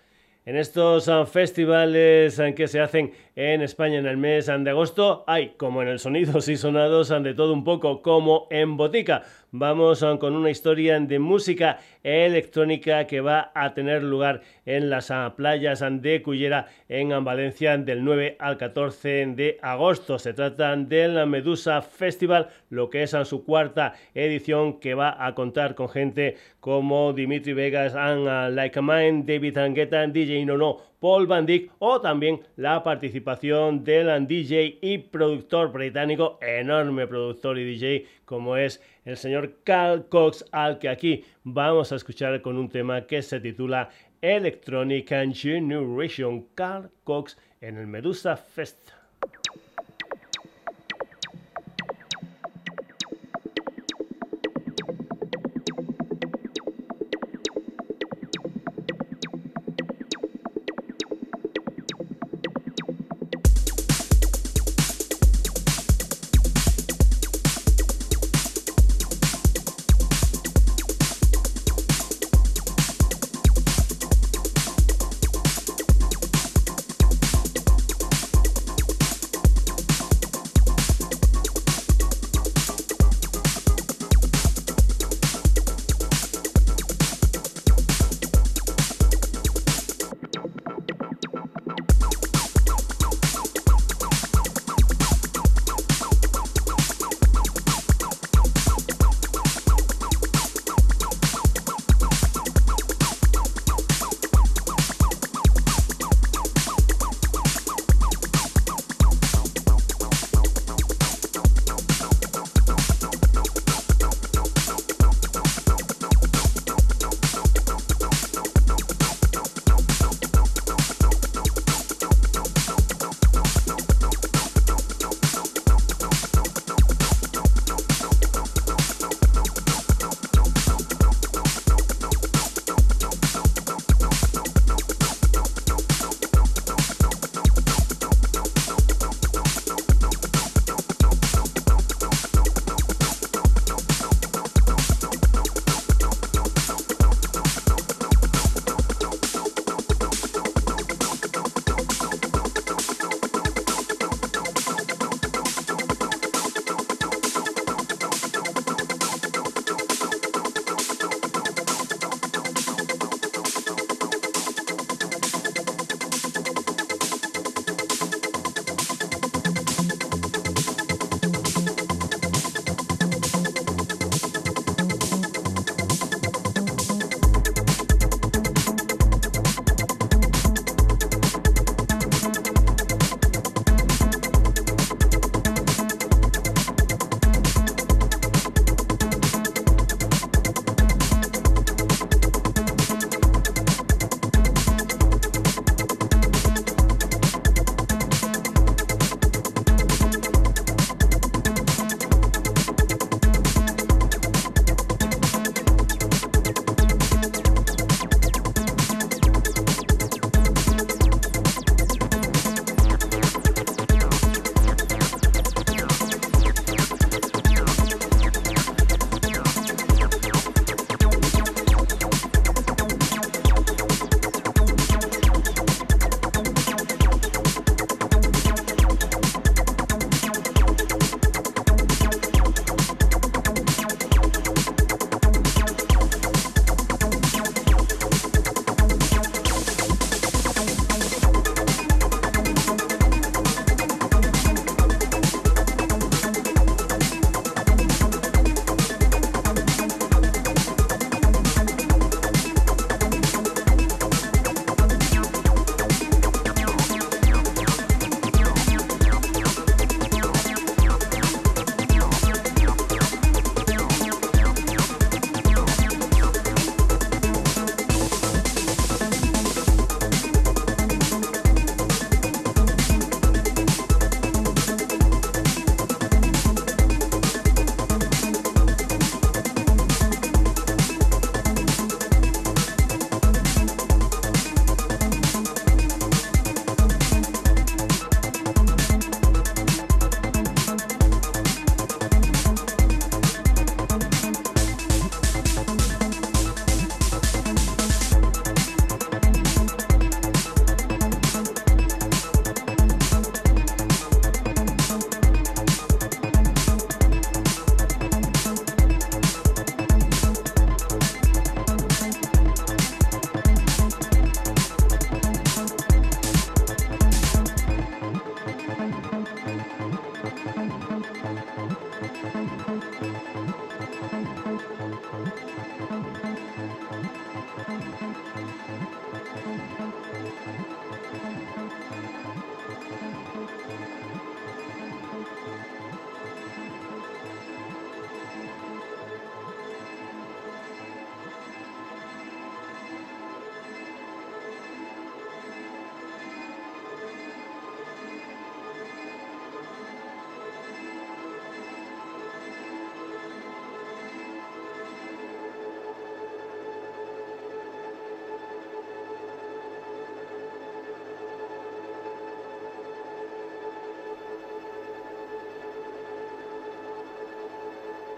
En 0.44 0.58
estos 0.58 1.08
ah, 1.08 1.28
festivales 1.28 2.40
ah, 2.40 2.52
que 2.54 2.68
se 2.68 2.80
hacen 2.80 3.12
en 3.36 3.62
España 3.62 4.00
en 4.00 4.08
el 4.08 4.18
mes 4.18 4.48
de 4.48 4.70
agosto 4.72 5.24
hay, 5.28 5.50
como 5.50 5.84
en 5.84 5.88
el 5.88 6.00
Sonidos 6.00 6.48
y 6.50 6.58
Sonados, 6.58 7.10
de 7.10 7.36
todo 7.36 7.54
un 7.54 7.64
poco 7.64 8.02
como 8.02 8.48
en 8.50 8.76
Botica. 8.76 9.22
Vamos 9.54 10.02
con 10.22 10.38
una 10.38 10.50
historia 10.50 10.98
de 10.98 11.20
música 11.20 11.78
electrónica 12.04 13.06
que 13.06 13.20
va 13.20 13.52
a 13.54 13.74
tener 13.74 14.02
lugar 14.02 14.40
en 14.66 14.90
las 14.90 15.12
playas 15.36 15.84
de 16.02 16.22
Cullera 16.22 16.68
en 16.88 17.22
Valencia 17.26 17.78
del 17.78 18.02
9 18.02 18.38
al 18.40 18.56
14 18.56 19.26
de 19.36 19.58
agosto. 19.62 20.20
Se 20.20 20.34
trata 20.34 20.74
del 20.78 21.28
Medusa 21.28 21.82
Festival, 21.82 22.48
lo 22.70 22.90
que 22.90 23.04
es 23.04 23.12
su 23.26 23.44
cuarta 23.44 23.94
edición 24.14 24.80
que 24.80 24.94
va 24.94 25.18
a 25.28 25.36
contar 25.36 25.76
con 25.76 25.90
gente 25.90 26.38
como 26.62 27.12
Dimitri 27.12 27.52
Vegas, 27.52 27.94
and 27.94 28.56
Like 28.56 28.80
a 28.80 28.82
Mind, 28.82 29.28
David 29.28 29.58
Angueta, 29.58 30.08
DJ 30.08 30.46
Nono 30.46 30.78
Paul 31.02 31.26
Van 31.26 31.48
Dyck 31.48 31.72
o 31.80 32.00
también 32.00 32.42
la 32.58 32.84
participación 32.84 33.84
del 33.84 34.28
DJ 34.28 34.78
y 34.84 35.00
productor 35.00 35.72
británico, 35.72 36.38
enorme 36.42 37.08
productor 37.08 37.58
y 37.58 37.66
DJ 37.66 38.06
como 38.24 38.56
es 38.56 38.80
el 39.06 39.18
señor 39.18 39.60
Carl 39.64 40.08
Cox, 40.08 40.46
al 40.52 40.80
que 40.80 40.90
aquí 40.90 41.24
vamos 41.44 41.92
a 41.92 41.96
escuchar 41.96 42.42
con 42.42 42.58
un 42.58 42.70
tema 42.70 43.08
que 43.08 43.22
se 43.22 43.40
titula 43.40 43.90
Electronic 44.22 45.10
Generation 45.34 46.48
Carl 46.54 46.92
Cox 47.04 47.38
en 47.62 47.78
el 47.78 47.88
Medusa 47.88 48.36
Fest. 48.36 49.01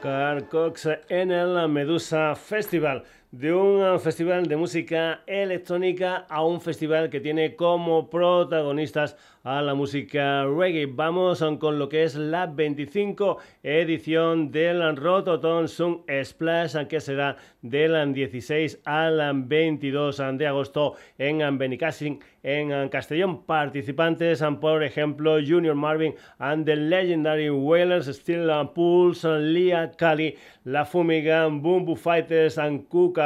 Carl 0.03 0.49
Cox 0.49 0.89
en 1.07 1.31
el 1.31 1.69
Medusa 1.69 2.35
Festival 2.35 3.05
de 3.33 3.51
un 3.51 3.99
festival 3.99 4.45
de 4.45 4.55
música 4.55 5.23
electrónica 5.25 6.27
a 6.29 6.45
un 6.45 6.61
festival 6.61 7.09
que 7.09 7.19
tiene 7.19 7.55
como 7.55 8.07
protagonistas 8.07 9.17
a 9.43 9.61
la 9.61 9.73
música 9.73 10.45
reggae. 10.45 10.85
Vamos 10.85 11.43
con 11.59 11.79
lo 11.79 11.89
que 11.89 12.03
es 12.03 12.15
la 12.15 12.45
25 12.45 13.39
edición 13.63 14.51
del 14.51 14.95
Rototom 14.95 15.67
Sun 15.67 16.03
Splash, 16.23 16.77
que 16.85 17.01
será 17.01 17.35
del 17.63 18.13
16 18.13 18.81
al 18.85 19.43
22 19.43 20.21
de 20.35 20.47
agosto 20.47 20.93
en 21.17 21.57
Benicassin, 21.57 22.19
en 22.43 22.87
Castellón. 22.89 23.43
Participantes, 23.45 24.43
por 24.61 24.83
ejemplo, 24.83 25.37
Junior 25.45 25.75
Marvin 25.75 26.13
and 26.37 26.65
the 26.65 26.75
Legendary 26.75 27.49
Whalers, 27.49 28.05
Steel 28.05 28.47
Pulse, 28.75 29.39
Lia 29.39 29.91
Kali, 29.91 30.37
La 30.65 30.85
Fumiga, 30.85 31.47
Boom 31.47 31.97
Fighters, 31.97 32.57
and 32.57 32.87
Kuka 32.87 33.22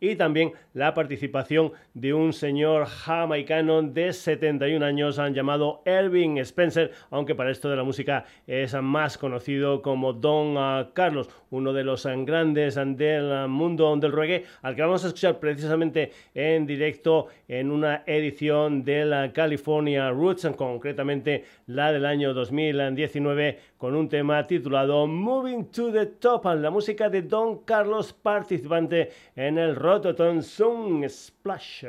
y 0.00 0.16
también 0.16 0.52
la 0.74 0.94
participación 0.94 1.72
de 1.94 2.14
un 2.14 2.32
señor 2.32 2.86
jamaicano 2.86 3.82
de 3.82 4.12
71 4.12 4.84
años 4.84 5.20
llamado 5.32 5.82
Elvin 5.84 6.38
Spencer, 6.38 6.92
aunque 7.10 7.34
para 7.34 7.50
esto 7.50 7.68
de 7.68 7.76
la 7.76 7.84
música 7.84 8.24
es 8.46 8.74
más 8.74 9.18
conocido 9.18 9.82
como 9.82 10.12
Don 10.12 10.56
ah, 10.56 10.90
Carlos, 10.94 11.28
uno 11.50 11.72
de 11.72 11.84
los 11.84 12.06
grandes 12.24 12.74
del 12.74 13.48
mundo 13.48 13.96
del 13.96 14.12
reggae, 14.12 14.44
al 14.62 14.74
que 14.74 14.82
vamos 14.82 15.04
a 15.04 15.08
escuchar 15.08 15.38
precisamente 15.38 16.10
en 16.34 16.66
directo 16.66 17.28
en 17.48 17.70
una 17.70 18.02
edición 18.06 18.84
de 18.84 19.04
la 19.04 19.32
California 19.32 20.10
Roots, 20.10 20.48
concretamente 20.56 21.44
la 21.66 21.92
del 21.92 22.06
año 22.06 22.32
2019, 22.34 23.58
con 23.76 23.94
un 23.94 24.08
tema 24.08 24.46
titulado 24.46 25.06
Moving 25.06 25.66
to 25.66 25.92
the 25.92 26.06
Top, 26.06 26.44
la 26.44 26.70
música 26.70 27.08
de 27.08 27.22
Don 27.22 27.58
Carlos, 27.64 28.12
participante 28.12 29.10
en 29.36 29.58
el 29.58 29.76
Rototom 29.76 30.42
Song 30.42 31.08
Splash. 31.08 31.84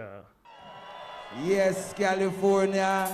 Yes, 1.46 1.94
California. 1.98 3.08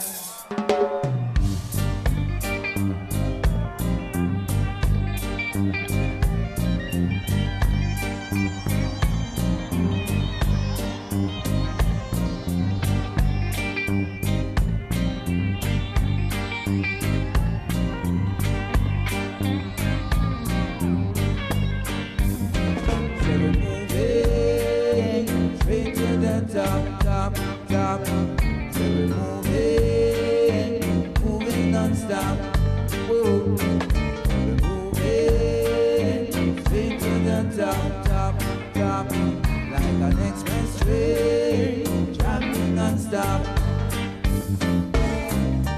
stop. 43.10 43.42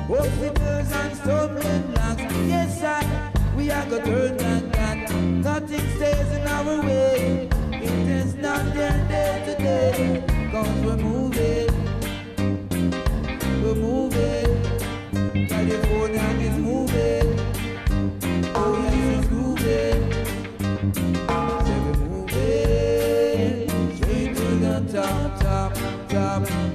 Obstacles 0.10 0.92
and 0.92 1.16
stumbling 1.16 1.84
blocks, 1.92 2.36
yes 2.52 2.84
I, 2.84 3.32
we 3.56 3.72
are 3.72 3.86
gonna 3.86 4.04
turn 4.04 4.38
like 4.38 4.72
that. 4.74 5.16
Nothing 5.16 5.88
stays 5.96 6.30
in 6.38 6.46
our 6.48 6.82
way, 6.86 7.48
it 7.72 8.08
is 8.20 8.36
not 8.36 8.74
there 8.74 9.08
day 9.08 9.44
to 9.46 9.54
day, 9.64 10.24
cause 10.52 10.80
we're 10.84 10.98
moving, 10.98 11.72
we're 13.64 13.76
moving, 13.76 14.52
California 15.48 16.28
is 16.48 16.58
moving, 16.58 17.28
oh 18.56 18.74
yes 18.84 18.96
it's 19.16 19.28
grooving, 19.30 20.02
so 20.94 21.76
we're 21.86 22.00
moving, 22.12 23.70
straight 23.96 24.32
to 24.36 24.48
the 24.66 24.76
top, 24.92 25.40
top, 25.40 25.72
top. 26.10 26.71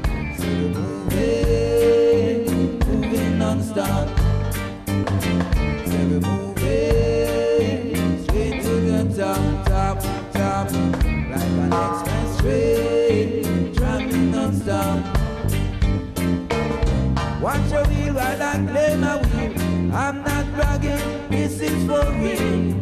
Watch 17.47 17.71
your 17.71 17.85
wheel 17.87 18.15
while 18.15 18.43
I 18.43 18.67
play 18.67 18.97
my 18.97 19.17
wheel. 19.23 19.95
I'm 19.95 20.23
not 20.25 20.53
bragging, 20.53 21.29
this 21.31 21.61
is 21.61 21.87
for 21.87 22.05
real. 22.21 22.75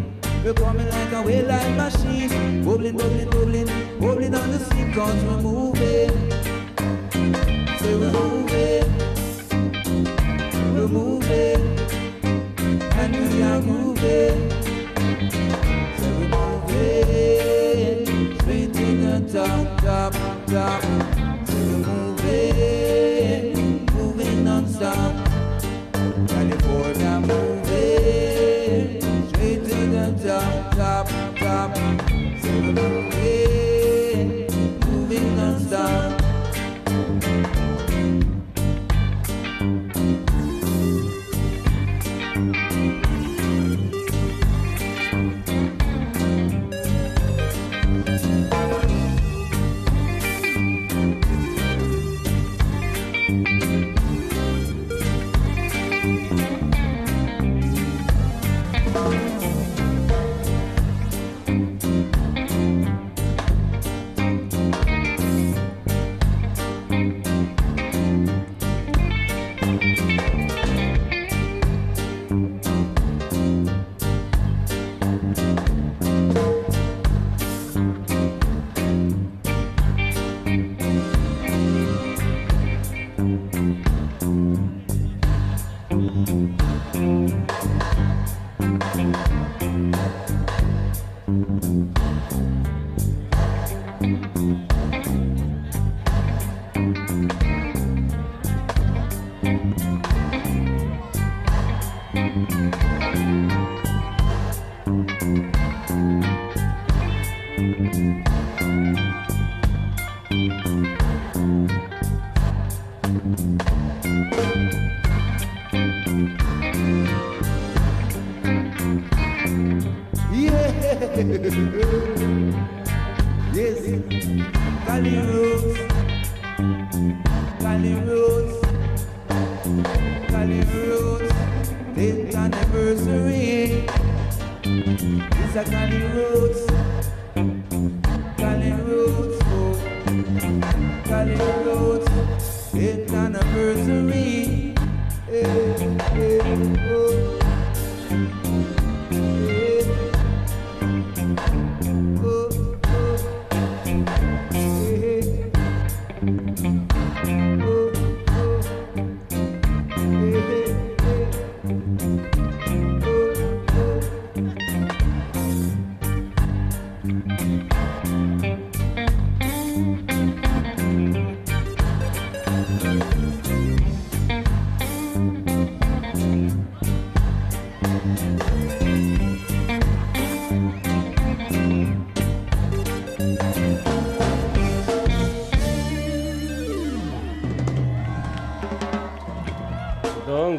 We're 0.43 0.55
coming 0.55 0.89
like 0.89 1.13
a 1.13 1.23
whale 1.23 1.47
like 1.47 1.77
machine. 1.77 2.65
Bubbling, 2.65 2.97
bubbling, 2.97 3.29
bubbling, 3.29 3.67
bubbling 4.01 4.35
on 4.35 4.51
the 4.53 4.59
sea, 4.59 4.91
cause 4.95 5.23
Tap, 19.35 19.83
tap, 19.83 20.15
tap. 20.47 21.14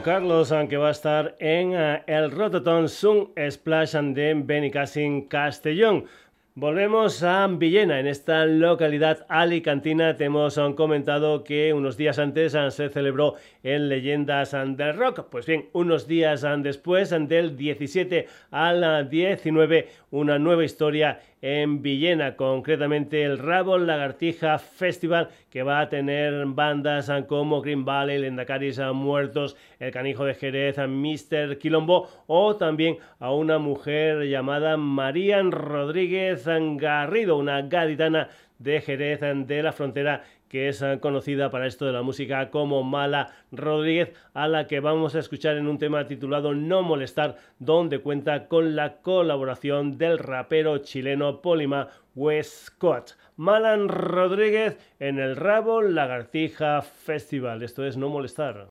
Carlos, 0.06 0.52
aunque 0.52 0.78
va 0.78 0.90
a 0.90 0.92
estar 0.92 1.36
en 1.40 1.74
eh, 1.74 2.04
el 2.06 2.30
Rototon 2.30 2.90
Sun 2.90 3.32
Splash 3.50 3.96
de 3.96 4.36
Benicassin 4.36 5.28
Castellón. 5.28 6.06
Volvemos 6.54 7.24
a 7.24 7.48
Villena, 7.48 8.00
en 8.00 8.06
esta 8.06 8.46
localidad 8.46 9.26
alicantina. 9.30 10.16
Te 10.16 10.26
hemos 10.26 10.60
eh, 10.60 10.62
comentado 10.78 11.44
que 11.44 11.74
unos 11.74 11.98
días 11.98 12.20
antes 12.20 12.54
eh, 12.54 12.70
se 12.70 12.90
celebró 12.90 13.34
en 13.64 13.90
Leyendas 13.90 14.52
del 14.52 14.96
Rock. 14.96 15.26
Pues 15.32 15.48
bien, 15.48 15.70
unos 15.74 16.08
días 16.08 16.46
después, 16.60 17.10
del 17.10 17.58
17 17.58 18.28
al 18.52 19.10
19, 19.10 19.90
una 20.12 20.38
nueva 20.38 20.64
historia 20.64 21.20
en 21.48 21.84
Villena, 21.84 22.36
concretamente 22.36 23.24
el 23.24 23.38
Rabo 23.38 23.78
Lagartija 23.78 24.58
Festival, 24.58 25.30
que 25.52 25.62
va 25.62 25.80
a 25.80 25.90
tener 25.90 26.44
bandas 26.48 27.12
como 27.28 27.62
Green 27.62 27.86
Valley, 27.86 28.18
Lendacaris 28.18 28.80
Muertos, 28.96 29.56
El 29.78 29.92
Canijo 29.92 30.26
de 30.26 30.34
Jerez, 30.34 30.80
Mr. 30.80 31.60
Quilombo 31.60 32.10
o 32.26 32.56
también 32.56 32.98
a 33.20 33.32
una 33.32 33.60
mujer 33.60 34.24
llamada 34.28 34.76
Marían 34.76 35.52
Rodríguez 35.52 36.48
Garrido, 36.48 37.38
una 37.38 37.62
gaditana 37.62 38.30
de 38.58 38.82
Jerez 38.82 39.20
de 39.22 39.62
la 39.62 39.72
Frontera 39.72 40.24
que 40.56 40.70
es 40.70 40.82
conocida 41.02 41.50
para 41.50 41.68
esto 41.68 41.86
de 41.86 41.92
la 41.92 42.02
música 42.02 42.50
como 42.50 42.82
Mala 42.82 43.34
Rodríguez, 43.52 44.14
a 44.34 44.48
la 44.48 44.68
que 44.68 44.80
vamos 44.80 45.14
a 45.14 45.20
escuchar 45.20 45.58
en 45.58 45.68
un 45.68 45.80
tema 45.80 46.08
titulado 46.08 46.54
No 46.54 46.82
Molestar, 46.82 47.36
donde 47.60 48.00
cuenta 48.00 48.48
con 48.48 48.74
la 48.74 49.02
colaboración 49.02 49.98
del 49.98 50.18
rapero 50.18 50.78
chileno 50.78 51.42
Polima 51.42 51.90
Westcott. 52.16 53.18
Malan 53.36 53.90
Rodríguez 53.90 54.78
en 55.02 55.20
el 55.20 55.36
Rabo 55.36 55.82
Lagartija 55.82 56.82
Festival. 56.82 57.62
Esto 57.62 57.86
es 57.86 57.98
No 57.98 58.08
Molestar. 58.08 58.70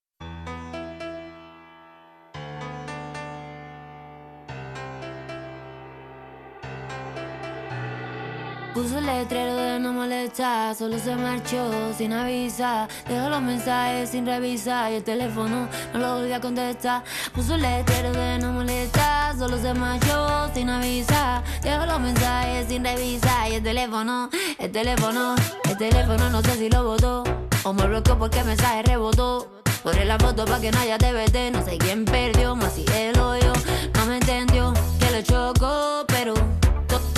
Puso 8.75 8.99
el 8.99 9.07
letrero 9.07 9.55
de 9.55 9.79
no 9.79 9.93
molestar, 9.93 10.75
solo 10.75 10.99
se 10.99 11.15
marchó 11.15 11.71
sin 11.97 12.13
avisar. 12.13 12.89
Dejó 13.09 13.29
los 13.29 13.41
mensajes 13.41 14.11
sin 14.11 14.27
revisar 14.27 14.91
y 14.91 14.97
el 14.97 15.05
teléfono 15.05 15.69
no 15.93 15.99
lo 16.01 16.17
volvió 16.17 16.35
a 16.35 16.41
contestar. 16.41 17.05
Puso 17.33 17.55
el 17.55 17.63
letrero 17.63 18.11
de 18.11 18.41
no 18.41 18.53
molestar, 18.53 19.39
solo 19.39 19.59
se 19.59 19.73
marchó 19.75 20.51
sin 20.53 20.69
avisar. 20.71 21.45
Dejó 21.63 21.87
los 21.87 22.01
mensajes 22.01 22.67
sin 22.67 22.83
revisar 22.83 23.49
y 23.49 23.55
el 23.55 23.63
teléfono, 23.63 24.29
el 24.59 24.73
teléfono, 24.73 25.37
el 25.71 25.79
teléfono 25.79 26.29
no 26.31 26.43
sé 26.43 26.57
si 26.57 26.69
lo 26.69 26.83
votó 26.83 27.23
o 27.63 27.73
me 27.73 27.87
bloqueó 27.87 28.19
porque 28.19 28.41
el 28.41 28.47
mensaje 28.47 28.83
rebotó. 28.83 29.53
Borré 29.85 30.05
la 30.05 30.19
foto 30.19 30.47
para 30.47 30.61
que 30.61 30.73
no 30.73 30.81
haya 30.81 30.99
TBT, 30.99 31.53
no 31.53 31.65
sé 31.65 31.79
quién 31.79 32.05
perdió, 32.05 32.57
más 32.57 32.73
si 32.73 32.85
él 32.93 33.17
o 33.21 33.37
yo. 33.37 33.53
No 33.95 34.07
me 34.07 34.17
entendió 34.17 34.75
que 34.99 35.11
lo 35.13 35.23
chocó, 35.23 36.05
pero 36.09 36.35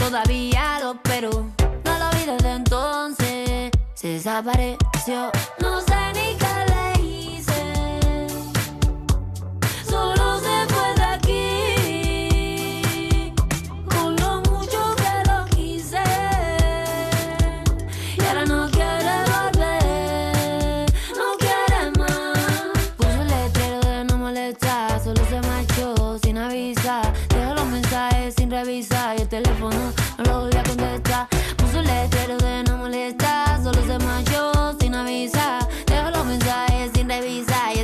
todavía 0.07 0.79
lo 0.81 0.95
pero 1.03 1.31
No 1.85 1.99
lo 1.99 2.11
vi 2.17 2.25
desde 2.27 2.53
entonces, 2.53 3.71
se 3.95 4.09
desapareció. 4.09 5.33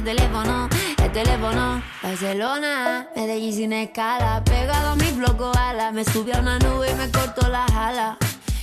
El 0.03 0.17
teléfono, 0.17 0.69
el 1.03 1.13
teléfono. 1.13 1.83
Barcelona, 2.03 3.07
Medellín 3.15 3.53
sin 3.53 3.73
escala, 3.73 4.43
pegado 4.45 4.91
a 4.91 4.97
mi 4.97 5.11
bloco 5.13 5.53
ala. 5.57 5.93
Me 5.93 6.05
subió 6.05 6.37
a 6.37 6.41
una 6.41 6.59
nube 6.59 6.91
y 6.91 6.95
me 6.95 7.09
cortó 7.11 7.49
la 7.49 7.65
jala. 7.73 8.19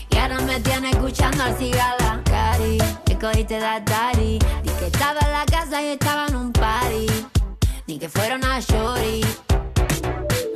Y 0.10 0.18
ahora 0.18 0.42
me 0.42 0.60
tiene 0.60 0.90
escuchando 0.90 1.44
al 1.44 1.56
cigala. 1.56 2.22
Cari, 2.26 2.78
que 3.06 3.18
cogiste 3.18 3.60
da 3.60 3.80
daddy. 3.80 4.40
Di 4.64 4.70
que 4.80 4.88
estaba 4.88 5.20
en 5.22 5.32
la 5.32 5.46
casa 5.46 5.82
y 5.82 5.88
estaba 5.88 6.28
en 6.28 6.36
un 6.36 6.52
party. 6.52 7.08
Ni 7.88 7.98
que 7.98 8.10
fueron 8.10 8.44
a 8.44 8.60
shorty. 8.60 9.22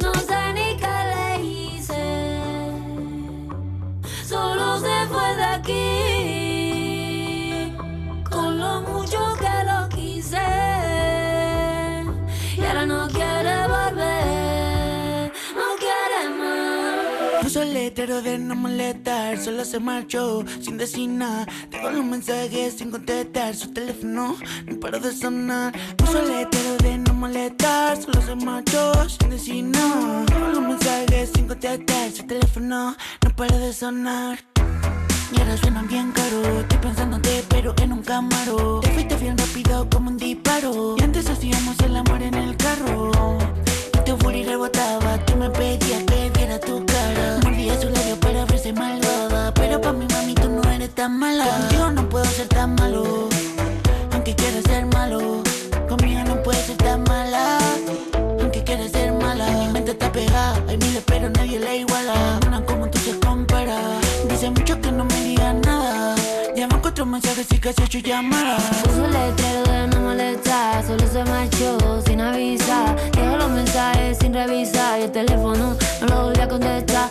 No 0.02 0.14
sé 0.14 0.54
ni 0.54 0.76
qué 0.76 0.96
le 1.12 1.44
hice. 1.44 2.04
Solo 4.28 4.80
se 4.80 5.08
fue 5.08 5.36
de 5.38 5.44
aquí. 5.44 6.23
Letrero 17.74 18.22
de 18.22 18.38
no 18.38 18.56
molestar, 18.56 19.38
solo 19.38 19.66
se 19.66 19.80
marchó 19.80 20.46
sin 20.62 20.78
decir 20.78 21.10
nada. 21.10 21.48
Dejó 21.72 21.90
los 21.90 22.06
mensajes 22.06 22.76
sin 22.78 22.92
contestar, 22.92 23.56
su 23.56 23.74
teléfono 23.74 24.38
no 24.68 24.80
paró 24.80 25.00
de 25.00 25.12
sonar. 25.12 25.74
Puso 25.98 26.20
el 26.20 26.28
letrero 26.28 26.78
de 26.78 27.00
no 27.00 27.14
molestar, 27.16 28.00
solo 28.00 28.22
se 28.22 28.36
marchó 28.36 29.10
sin 29.10 29.30
decir 29.32 29.64
nada. 29.64 30.24
Dejó 30.26 30.48
los 30.50 30.62
mensajes 30.62 31.32
sin 31.34 31.48
contestar, 31.48 32.12
su 32.12 32.24
teléfono 32.28 32.96
no 33.24 33.36
paró 33.36 33.58
de 33.58 33.74
sonar. 33.74 34.40
Y 35.36 35.40
ahora 35.40 35.58
suenan 35.58 35.88
bien 35.88 36.12
caro, 36.12 36.60
estoy 36.60 36.78
pensándote 36.78 37.44
pero 37.50 37.74
en 37.82 37.94
un 37.94 38.04
cámaro 38.04 38.82
Te 38.82 38.92
fuiste 38.92 39.16
bien 39.16 39.36
rápido 39.36 39.90
como 39.90 40.12
un 40.12 40.18
disparo 40.18 40.96
Y 41.00 41.04
antes 41.04 41.28
hacíamos 41.28 41.76
el 41.80 41.96
amor 41.96 42.22
en 42.22 42.36
el 42.36 42.56
carro 42.56 43.12
Y 43.96 44.06
tu 44.06 44.16
furia 44.18 44.46
rebotaba, 44.46 45.18
tú 45.26 45.36
me 45.38 45.50
pedías 45.50 46.04
que 46.04 46.30
viera 46.36 46.60
tu 46.60 46.86
malvada 48.74 49.54
Pero 49.54 49.80
pa' 49.82 49.94
mi 49.94 50.06
mami 50.08 50.34
tú 50.36 50.50
no 50.50 50.62
eres 50.72 50.94
tan 50.96 51.18
mala. 51.18 51.46
Contigo 51.46 51.92
no 51.92 52.10
puedo 52.10 52.26
ser 52.26 52.48
tan 52.48 52.76
malo 52.76 53.30
Aunque 54.14 54.36
quiera 54.36 54.62
ser 54.62 54.86
malo. 54.88 55.44
Conmigo 55.88 56.22
no 56.26 56.42
puedes 56.44 56.66
ser 56.66 56.78
tan 56.78 57.04
mala 57.04 57.58
Aunque 58.40 58.64
quieras 58.64 58.92
ser 58.92 59.14
mala. 59.14 59.50
Mi 59.52 59.68
mente 59.74 59.92
está 59.92 60.12
pegada 60.12 60.56
Hay 60.68 60.78
miles 60.78 61.04
pero 61.06 61.30
nadie 61.30 61.60
la 61.60 61.76
iguala. 61.76 62.40
Una 62.48 62.62
como 62.66 62.90
tú 62.90 62.98
se 63.00 63.18
compara. 63.20 63.78
Dice 64.30 64.50
mucho 64.50 64.80
que 64.82 64.92
no 64.92 65.06
me 65.06 65.24
digas 65.24 65.56
nada. 65.66 66.16
Llama 66.56 66.80
cuatro 66.82 67.06
mensajes 67.06 67.48
y 67.52 67.58
casi 67.58 67.82
ocho 67.84 68.00
llamadas. 68.00 68.64
Puso 68.84 69.08
letrero 69.08 69.64
de 69.64 69.88
no 69.88 70.02
molestar, 70.02 70.84
solo 70.86 71.06
se 71.08 71.24
marchó 71.26 72.02
sin 72.06 72.22
avisar. 72.22 72.96
Dejó 73.12 73.38
los 73.38 73.50
mensajes 73.50 74.18
sin 74.20 74.34
revisar 74.34 75.00
y 75.00 75.04
el 75.04 75.12
teléfono 75.12 75.76
no 76.02 76.08
lo 76.08 76.24
volví 76.26 76.42
a 76.42 76.48
contestar 76.48 77.10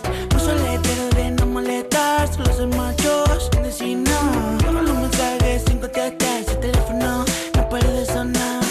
etiquetas, 1.83 2.39
los 2.39 2.61
en 2.61 2.71
machos, 2.77 3.51
sin 3.71 4.05
Todos 4.05 4.83
los 4.83 4.95
mensajes 4.95 5.63
sin 5.67 5.79
contestar, 5.79 6.41
ese 6.41 6.57
teléfono 6.57 7.25
no 7.57 7.69
para 7.69 7.89
de 7.91 8.07
sonar. 8.07 8.63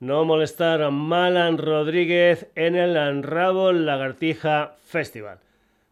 No 0.00 0.24
molestar 0.24 0.82
a 0.82 0.90
Malan 0.90 1.56
Rodríguez 1.56 2.48
en 2.54 2.74
el 2.74 2.96
Anrabo 2.96 3.72
Lagartija 3.72 4.74
Festival. 4.84 5.38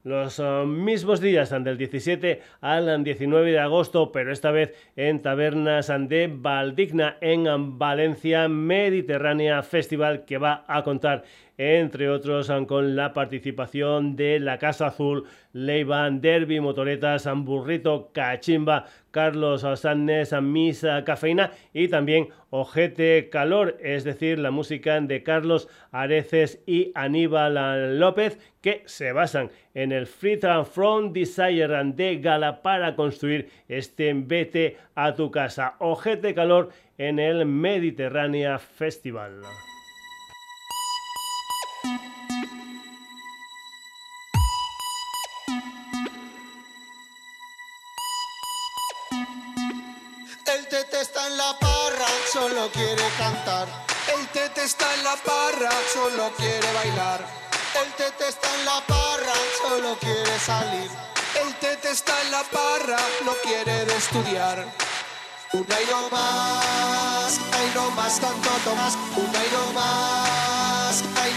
Los 0.08 0.38
uh, 0.38 0.64
mismos 0.64 1.20
días, 1.20 1.50
del 1.50 1.76
17 1.76 2.40
al 2.62 3.04
19 3.04 3.52
de 3.52 3.58
agosto, 3.58 4.10
pero 4.10 4.32
esta 4.32 4.50
vez 4.50 4.74
en 4.96 5.20
Tabernas 5.20 5.92
de 6.08 6.30
Valdigna, 6.32 7.18
en 7.20 7.78
Valencia, 7.78 8.48
Mediterránea 8.48 9.62
Festival, 9.62 10.24
que 10.24 10.38
va 10.38 10.64
a 10.66 10.82
contar 10.82 11.24
entre 11.58 12.08
otros 12.08 12.50
con 12.68 12.94
la 12.94 13.12
participación 13.12 14.14
de 14.14 14.38
la 14.38 14.58
Casa 14.58 14.86
Azul, 14.86 15.24
Leiban, 15.52 16.20
Derby, 16.20 16.60
Motoretas, 16.60 17.28
Burrito, 17.34 18.10
Cachimba, 18.14 18.86
Carlos 19.10 19.66
Sannes, 19.74 20.32
Misa, 20.40 21.02
Cafeína 21.04 21.50
y 21.74 21.88
también 21.88 22.28
Ojete 22.50 23.28
Calor, 23.30 23.76
es 23.80 24.04
decir, 24.04 24.38
la 24.38 24.52
música 24.52 25.00
de 25.00 25.22
Carlos 25.24 25.68
Areces 25.90 26.62
y 26.64 26.92
Aníbal 26.94 27.98
López, 27.98 28.38
que 28.60 28.82
se 28.86 29.12
basan 29.12 29.50
en 29.74 29.90
el 29.90 30.06
Free 30.06 30.38
From 30.70 31.12
Desire 31.12 31.84
de 31.92 32.18
Gala 32.18 32.62
para 32.62 32.94
construir 32.94 33.50
este 33.68 34.14
Vete 34.14 34.76
a 34.94 35.14
tu 35.14 35.32
casa. 35.32 35.74
Ojete 35.80 36.34
Calor 36.34 36.70
en 36.98 37.18
el 37.18 37.46
Mediterránea 37.46 38.58
Festival. 38.58 39.42
Solo 52.32 52.70
quiere 52.72 53.02
cantar. 53.18 53.66
El 54.16 54.26
tete 54.28 54.64
está 54.64 54.92
en 54.94 55.04
la 55.04 55.16
parra, 55.16 55.70
solo 55.92 56.30
quiere 56.36 56.72
bailar. 56.72 57.24
El 57.82 57.92
tete 57.94 58.28
está 58.28 58.48
en 58.54 58.64
la 58.64 58.80
parra, 58.86 59.34
solo 59.62 59.96
quiere 59.98 60.38
salir. 60.38 60.90
El 61.42 61.54
tete 61.56 61.90
está 61.90 62.12
en 62.22 62.30
la 62.30 62.42
parra, 62.42 62.98
no 63.24 63.32
quiere 63.42 63.84
de 63.84 63.96
estudiar. 63.96 64.66
Una 65.52 65.80
y 65.80 65.86
no 65.86 66.10
más, 66.10 67.40
ay 67.52 67.72
no 67.74 67.90
más 67.92 68.20
tanto 68.20 68.50
Tomás. 68.64 68.94
Una 69.16 69.38
y 69.46 69.50
no 69.52 69.72
más, 69.72 70.47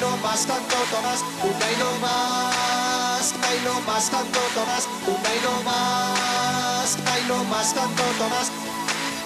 no 0.01 0.17
más 0.17 0.45
tanto 0.45 0.75
Tomás. 0.91 1.23
Una 1.43 1.71
y 1.71 1.77
no 1.77 1.91
más, 1.99 3.33
ay 3.47 3.61
no 3.63 3.79
más 3.81 4.09
tanto 4.09 4.39
Tomás. 4.55 4.87
Una 5.07 5.35
y 5.35 5.39
no 5.45 5.63
más, 5.63 6.97
ay 7.13 7.23
no 7.27 7.43
más 7.45 7.73
tanto 7.73 8.03
Tomás 8.17 8.51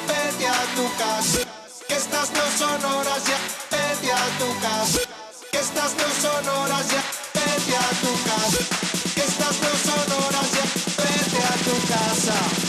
vete 0.08 0.48
a 0.48 0.62
tu 0.76 0.86
casa. 0.98 1.40
Que 1.88 1.96
estas 1.96 2.32
no 2.34 2.46
son 2.60 2.86
horas 2.94 3.24
ya, 3.26 3.38
vete 3.72 4.12
a 4.12 4.26
tu 4.40 4.50
casa. 4.60 5.00
Que 5.52 5.60
estas 5.60 5.92
no 5.96 6.08
son 6.22 6.50
horas 6.58 6.86
ya, 6.92 7.02
vete 7.34 7.76
a 7.76 7.90
tu 8.04 8.12
casa. 8.30 8.62
Que 9.16 9.22
estas 9.22 9.56
no 9.64 9.72
son 9.88 10.08
horas 10.24 10.50
ya, 10.58 10.66
vete 11.04 11.42
a 11.44 11.56
tu 11.66 11.76
casa. 11.88 12.65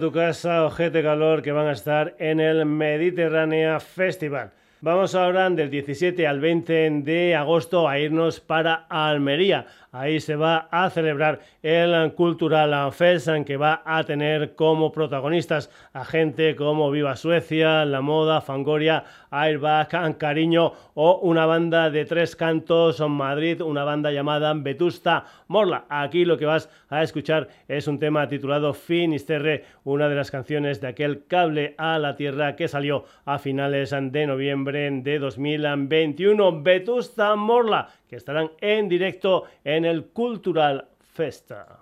Tu 0.00 0.12
casa, 0.12 0.64
ojete 0.64 1.02
calor, 1.02 1.42
que 1.42 1.52
van 1.52 1.66
a 1.66 1.72
estar 1.72 2.14
en 2.18 2.40
el 2.40 2.64
Mediterránea 2.64 3.78
Festival. 3.80 4.50
Vamos 4.80 5.14
ahora 5.14 5.50
del 5.50 5.68
17 5.68 6.26
al 6.26 6.40
20 6.40 7.02
de 7.02 7.34
agosto 7.36 7.86
a 7.86 7.98
irnos 7.98 8.40
para 8.40 8.86
Almería. 8.88 9.66
Ahí 9.92 10.20
se 10.20 10.36
va 10.36 10.68
a 10.70 10.88
celebrar 10.90 11.40
el 11.62 12.12
Cultural 12.14 12.92
Fest 12.92 13.28
que 13.44 13.56
va 13.56 13.82
a 13.84 14.04
tener 14.04 14.54
como 14.54 14.92
protagonistas 14.92 15.68
a 15.92 16.04
gente 16.04 16.54
como 16.54 16.92
Viva 16.92 17.16
Suecia, 17.16 17.84
La 17.84 18.00
Moda, 18.00 18.40
Fangoria, 18.40 19.04
Airbag, 19.32 20.16
Cariño 20.16 20.72
o 20.94 21.18
una 21.22 21.44
banda 21.46 21.90
de 21.90 22.04
tres 22.04 22.36
cantos 22.36 23.00
en 23.00 23.10
Madrid, 23.10 23.62
una 23.62 23.82
banda 23.82 24.12
llamada 24.12 24.54
Vetusta 24.54 25.24
Morla. 25.48 25.86
Aquí 25.88 26.24
lo 26.24 26.38
que 26.38 26.46
vas 26.46 26.70
a 26.88 27.02
escuchar 27.02 27.48
es 27.66 27.88
un 27.88 27.98
tema 27.98 28.28
titulado 28.28 28.72
Finisterre, 28.72 29.64
una 29.82 30.08
de 30.08 30.14
las 30.14 30.30
canciones 30.30 30.80
de 30.80 30.86
aquel 30.86 31.26
cable 31.26 31.74
a 31.78 31.98
la 31.98 32.14
tierra 32.14 32.54
que 32.54 32.68
salió 32.68 33.06
a 33.24 33.38
finales 33.38 33.90
de 33.90 34.26
noviembre 34.26 34.88
de 34.90 35.18
2021. 35.18 36.62
Vetusta 36.62 37.34
Morla 37.34 37.88
que 38.10 38.16
estarán 38.16 38.50
en 38.60 38.88
directo 38.88 39.44
en 39.62 39.84
el 39.84 40.06
Cultural 40.06 40.88
Festa. 41.14 41.78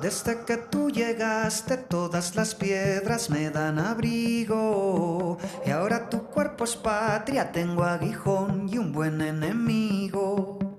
Desde 0.00 0.44
que 0.46 0.56
tú 0.56 0.90
llegaste 0.90 1.76
todas 1.76 2.34
las 2.36 2.54
piedras 2.54 3.28
me 3.28 3.50
dan 3.50 3.78
abrigo 3.78 5.36
y 5.66 5.70
ahora 5.70 6.08
tu 6.08 6.24
cuerpo 6.24 6.64
es 6.64 6.76
patria, 6.76 7.52
tengo 7.52 7.84
aguijón 7.84 8.66
y 8.70 8.78
un 8.78 8.92
buen 8.92 9.20
enemigo. 9.20 10.73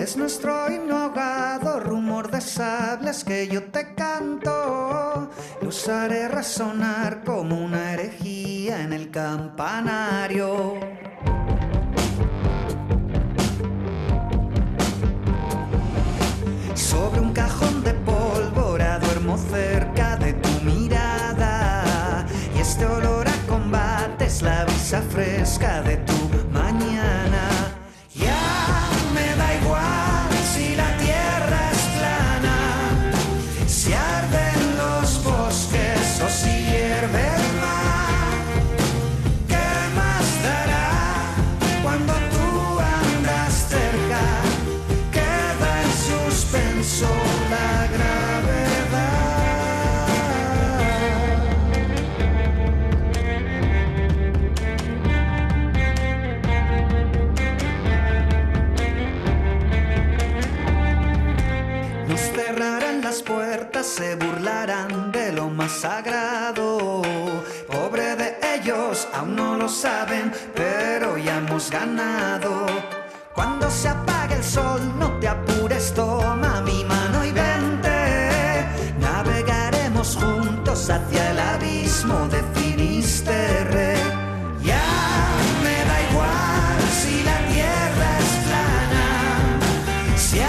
Es 0.00 0.16
nuestro 0.16 0.72
himno 0.72 0.96
ahogado, 0.96 1.78
rumor 1.78 2.30
de 2.30 2.40
sables 2.40 3.22
que 3.22 3.46
yo 3.48 3.64
te 3.64 3.94
canto. 3.94 5.28
Los 5.60 5.86
haré 5.90 6.26
resonar 6.26 7.22
como 7.22 7.62
una 7.62 7.92
herejía 7.92 8.80
en 8.80 8.94
el 8.94 9.10
campanario. 9.10 10.80
Sobre 16.74 17.20
un 17.20 17.34
cajón 17.34 17.84
de 17.84 17.92
pólvora 17.92 19.00
duermo 19.00 19.36
cerca 19.36 20.16
de 20.16 20.32
tu 20.32 20.48
mirada. 20.64 22.26
Y 22.56 22.60
este 22.60 22.86
olor 22.86 23.28
a 23.28 23.46
combate 23.46 24.24
es 24.24 24.40
la 24.40 24.64
brisa 24.64 25.02
fresca 25.02 25.82
de 25.82 25.98
tu 25.98 26.29
se 63.82 64.14
burlarán 64.14 65.10
de 65.10 65.32
lo 65.32 65.48
más 65.48 65.72
sagrado. 65.72 67.02
Pobre 67.66 68.14
de 68.16 68.36
ellos, 68.54 69.08
aún 69.14 69.36
no 69.36 69.56
lo 69.56 69.68
saben, 69.68 70.32
pero 70.54 71.16
ya 71.16 71.38
hemos 71.38 71.70
ganado. 71.70 72.66
Cuando 73.34 73.70
se 73.70 73.88
apague 73.88 74.34
el 74.34 74.44
sol, 74.44 74.80
no 74.98 75.18
te 75.18 75.28
apures, 75.28 75.94
toma 75.94 76.60
mi 76.62 76.84
mano 76.84 77.24
y 77.24 77.32
vente. 77.32 78.66
Navegaremos 78.98 80.16
juntos 80.16 80.90
hacia 80.90 81.30
el 81.30 81.38
abismo 81.38 82.28
de 82.28 82.42
Finisterre. 82.54 83.94
Ya 84.62 84.82
me 85.62 85.76
da 85.88 85.96
igual 86.10 86.80
si 87.00 87.22
la 87.22 87.38
tierra 87.52 88.18
es 88.18 88.32
plana. 88.46 89.06
Si 90.16 90.40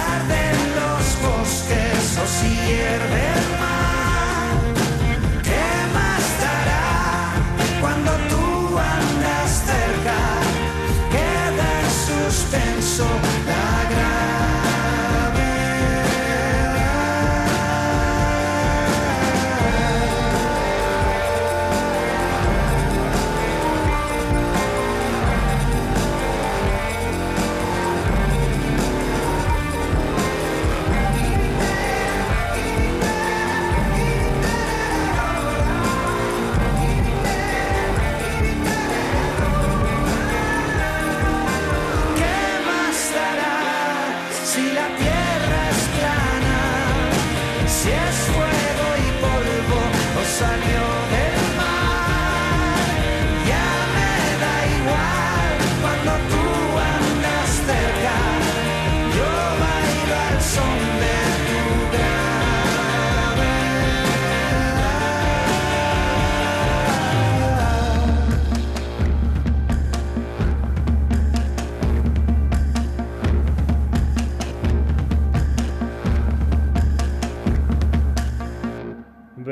si 44.54 44.64
la 44.74 44.88
tierra 44.98 45.70
es 45.70 45.82
plana, 45.96 46.60
si 47.68 47.90
es 47.90 48.16
fuego 48.34 48.88
y 49.06 49.10
polvo 49.24 49.82
o 50.20 50.26
salió. 50.40 50.91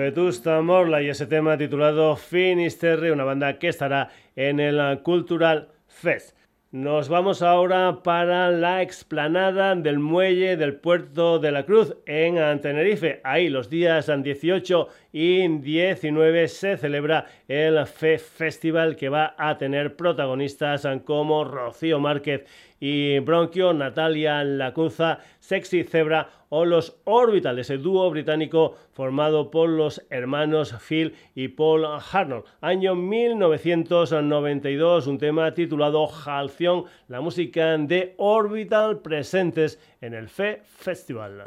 Vetusta 0.10 0.60
Morla 0.64 1.04
y 1.04 1.10
ese 1.10 1.28
tema 1.28 1.56
titulado 1.56 2.16
Finisterre, 2.16 3.12
una 3.12 3.26
banda 3.26 3.60
que 3.60 3.68
estará 3.68 4.10
en 4.36 4.60
el 4.60 5.04
Cultural 5.04 5.70
Fest. 5.86 6.36
Nos 6.72 7.10
vamos 7.10 7.44
ahora 7.44 8.02
para 8.02 8.50
la 8.50 8.82
explanada 8.82 9.76
del 9.76 10.00
muelle 10.00 10.58
del 10.58 10.78
puerto 10.78 11.38
de 11.38 11.52
la 11.52 11.64
Cruz 11.64 11.96
en 12.08 12.60
Tenerife. 12.60 13.22
Ahí 13.24 13.50
los 13.50 13.70
días 13.70 14.10
18 14.24 14.88
y 15.12 15.48
19 15.48 16.48
se 16.48 16.78
celebra 16.78 17.26
el 17.48 17.86
Fe 17.88 18.18
Festival 18.18 18.96
que 18.96 19.10
va 19.10 19.36
a 19.38 19.58
tener 19.58 19.96
protagonistas 19.96 20.88
como 21.06 21.44
Rocío 21.44 22.00
Márquez 22.00 22.46
y 22.80 23.20
Bronquio, 23.20 23.74
Natalia 23.74 24.44
Lacunza, 24.44 25.20
Sexy 25.40 25.84
Zebra 25.84 26.30
o 26.50 26.66
los 26.66 26.98
Orbital, 27.04 27.60
ese 27.60 27.78
dúo 27.78 28.10
británico 28.10 28.76
formado 28.94 29.52
por 29.52 29.70
los 29.70 30.04
hermanos 30.10 30.74
Phil 30.88 31.14
y 31.36 31.50
Paul 31.50 31.86
Harnold. 31.86 32.46
Año 32.62 32.96
1992, 32.96 35.08
un 35.08 35.18
tema 35.18 35.54
titulado 35.54 36.08
Halción, 36.26 36.86
la 37.08 37.20
música 37.22 37.78
de 37.78 38.16
Orbital 38.18 39.00
presentes 39.00 39.80
en 40.02 40.14
el 40.14 40.30
Fe 40.30 40.62
Festival. 40.64 41.44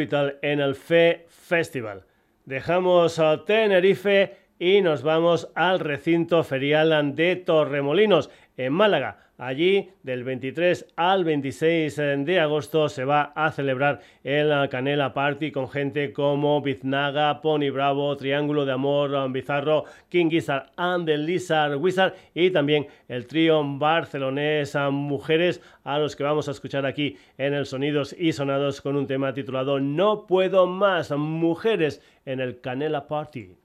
En 0.00 0.60
el 0.60 0.76
FE 0.76 1.26
Festival. 1.28 2.04
Dejamos 2.46 3.18
a 3.18 3.44
Tenerife 3.44 4.34
y 4.58 4.80
nos 4.80 5.02
vamos 5.02 5.50
al 5.54 5.78
recinto 5.78 6.42
ferial 6.42 7.14
de 7.14 7.36
Torremolinos, 7.36 8.30
en 8.66 8.72
Málaga. 8.74 9.16
Allí, 9.38 9.88
del 10.02 10.22
23 10.22 10.92
al 10.96 11.24
26 11.24 11.96
de 11.96 12.40
agosto, 12.40 12.90
se 12.90 13.06
va 13.06 13.32
a 13.34 13.50
celebrar 13.52 14.00
el 14.22 14.68
Canela 14.68 15.14
Party 15.14 15.50
con 15.50 15.70
gente 15.70 16.12
como 16.12 16.60
Biznaga, 16.60 17.40
Pony 17.40 17.70
Bravo, 17.72 18.14
Triángulo 18.18 18.66
de 18.66 18.72
Amor, 18.72 19.32
Bizarro, 19.32 19.84
King 20.10 20.28
Gizzard 20.28 20.66
and 20.76 21.06
the 21.06 21.16
Lizard 21.16 21.76
Wizard 21.76 22.12
y 22.34 22.50
también 22.50 22.86
el 23.08 23.26
trío 23.26 23.64
barcelonés 23.64 24.76
Mujeres, 24.90 25.62
a 25.84 25.98
los 25.98 26.14
que 26.14 26.24
vamos 26.24 26.46
a 26.48 26.50
escuchar 26.50 26.84
aquí 26.84 27.16
en 27.38 27.54
el 27.54 27.64
Sonidos 27.64 28.14
y 28.18 28.32
Sonados 28.34 28.82
con 28.82 28.94
un 28.94 29.06
tema 29.06 29.32
titulado 29.32 29.80
No 29.80 30.26
puedo 30.26 30.66
más, 30.66 31.12
mujeres 31.12 32.02
en 32.26 32.40
el 32.40 32.60
Canela 32.60 33.08
Party. 33.08 33.56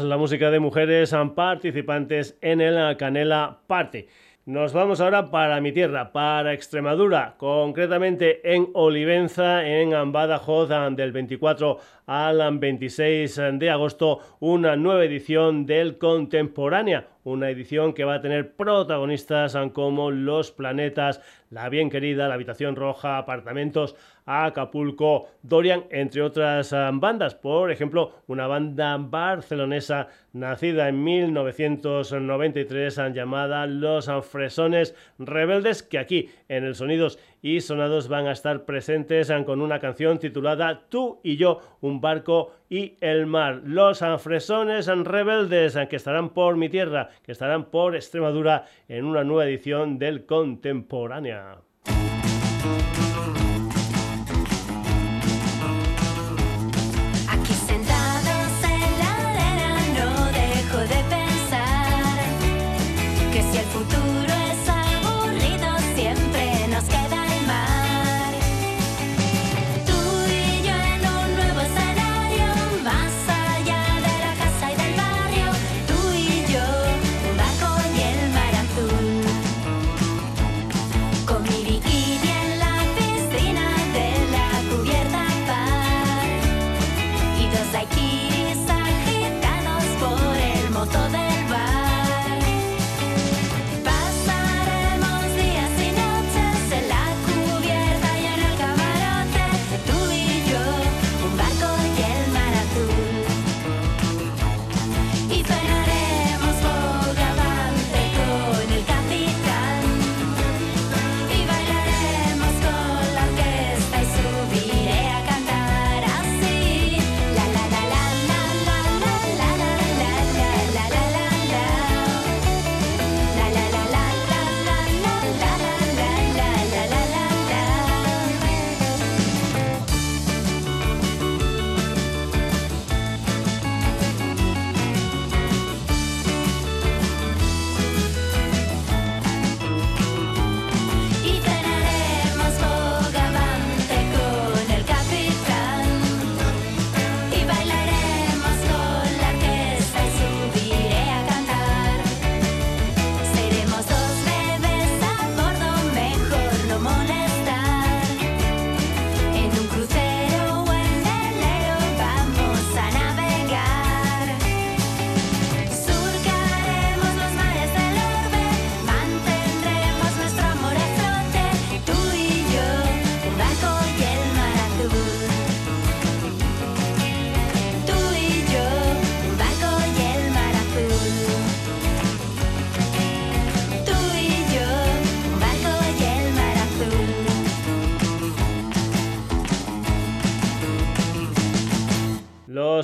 La 0.00 0.16
música 0.16 0.50
de 0.50 0.60
mujeres 0.60 1.14
participantes 1.34 2.38
en 2.40 2.60
el 2.60 2.96
Canela 2.96 3.58
Party. 3.66 4.06
Nos 4.44 4.72
vamos 4.72 5.00
ahora 5.00 5.30
para 5.30 5.60
mi 5.60 5.70
tierra, 5.70 6.10
para 6.10 6.52
Extremadura, 6.52 7.36
concretamente 7.36 8.54
en 8.54 8.70
Olivenza, 8.74 9.64
en 9.64 10.10
Badajoz, 10.10 10.68
del 10.96 11.12
24 11.12 11.78
al 12.06 12.58
26 12.58 13.40
de 13.52 13.70
agosto, 13.70 14.18
una 14.40 14.74
nueva 14.74 15.04
edición 15.04 15.64
del 15.64 15.96
Contemporánea, 15.96 17.06
una 17.22 17.50
edición 17.50 17.92
que 17.92 18.04
va 18.04 18.14
a 18.14 18.20
tener 18.20 18.56
protagonistas 18.56 19.56
como 19.72 20.10
Los 20.10 20.50
Planetas, 20.50 21.20
La 21.50 21.68
Bien 21.68 21.88
Querida, 21.88 22.26
La 22.26 22.34
Habitación 22.34 22.74
Roja, 22.74 23.18
Apartamentos, 23.18 23.94
Acapulco, 24.24 25.28
Dorian, 25.42 25.84
entre 25.90 26.22
otras 26.22 26.72
ah, 26.72 26.90
bandas. 26.92 27.34
Por 27.34 27.70
ejemplo, 27.70 28.12
una 28.26 28.46
banda 28.46 28.96
barcelonesa 28.98 30.08
nacida 30.32 30.88
en 30.88 31.02
1993 31.02 32.98
ah, 32.98 33.08
llamada 33.08 33.66
Los 33.66 34.08
Fresones 34.26 34.94
Rebeldes, 35.18 35.82
que 35.82 35.98
aquí 35.98 36.30
en 36.48 36.64
el 36.64 36.74
Sonidos 36.74 37.18
y 37.42 37.60
Sonados 37.60 38.08
van 38.08 38.26
a 38.26 38.32
estar 38.32 38.64
presentes 38.64 39.30
ah, 39.30 39.44
con 39.44 39.60
una 39.60 39.80
canción 39.80 40.18
titulada 40.18 40.82
Tú 40.88 41.20
y 41.22 41.36
yo, 41.36 41.60
un 41.80 42.00
barco 42.00 42.54
y 42.70 42.96
el 43.00 43.26
mar. 43.26 43.62
Los 43.64 44.02
Fresones 44.18 44.86
Rebeldes, 44.86 45.78
que 45.88 45.96
estarán 45.96 46.30
por 46.30 46.56
mi 46.56 46.68
tierra, 46.68 47.08
que 47.22 47.32
estarán 47.32 47.66
por 47.66 47.96
Extremadura 47.96 48.66
en 48.88 49.04
una 49.04 49.24
nueva 49.24 49.46
edición 49.46 49.98
del 49.98 50.26
Contemporánea. 50.26 51.58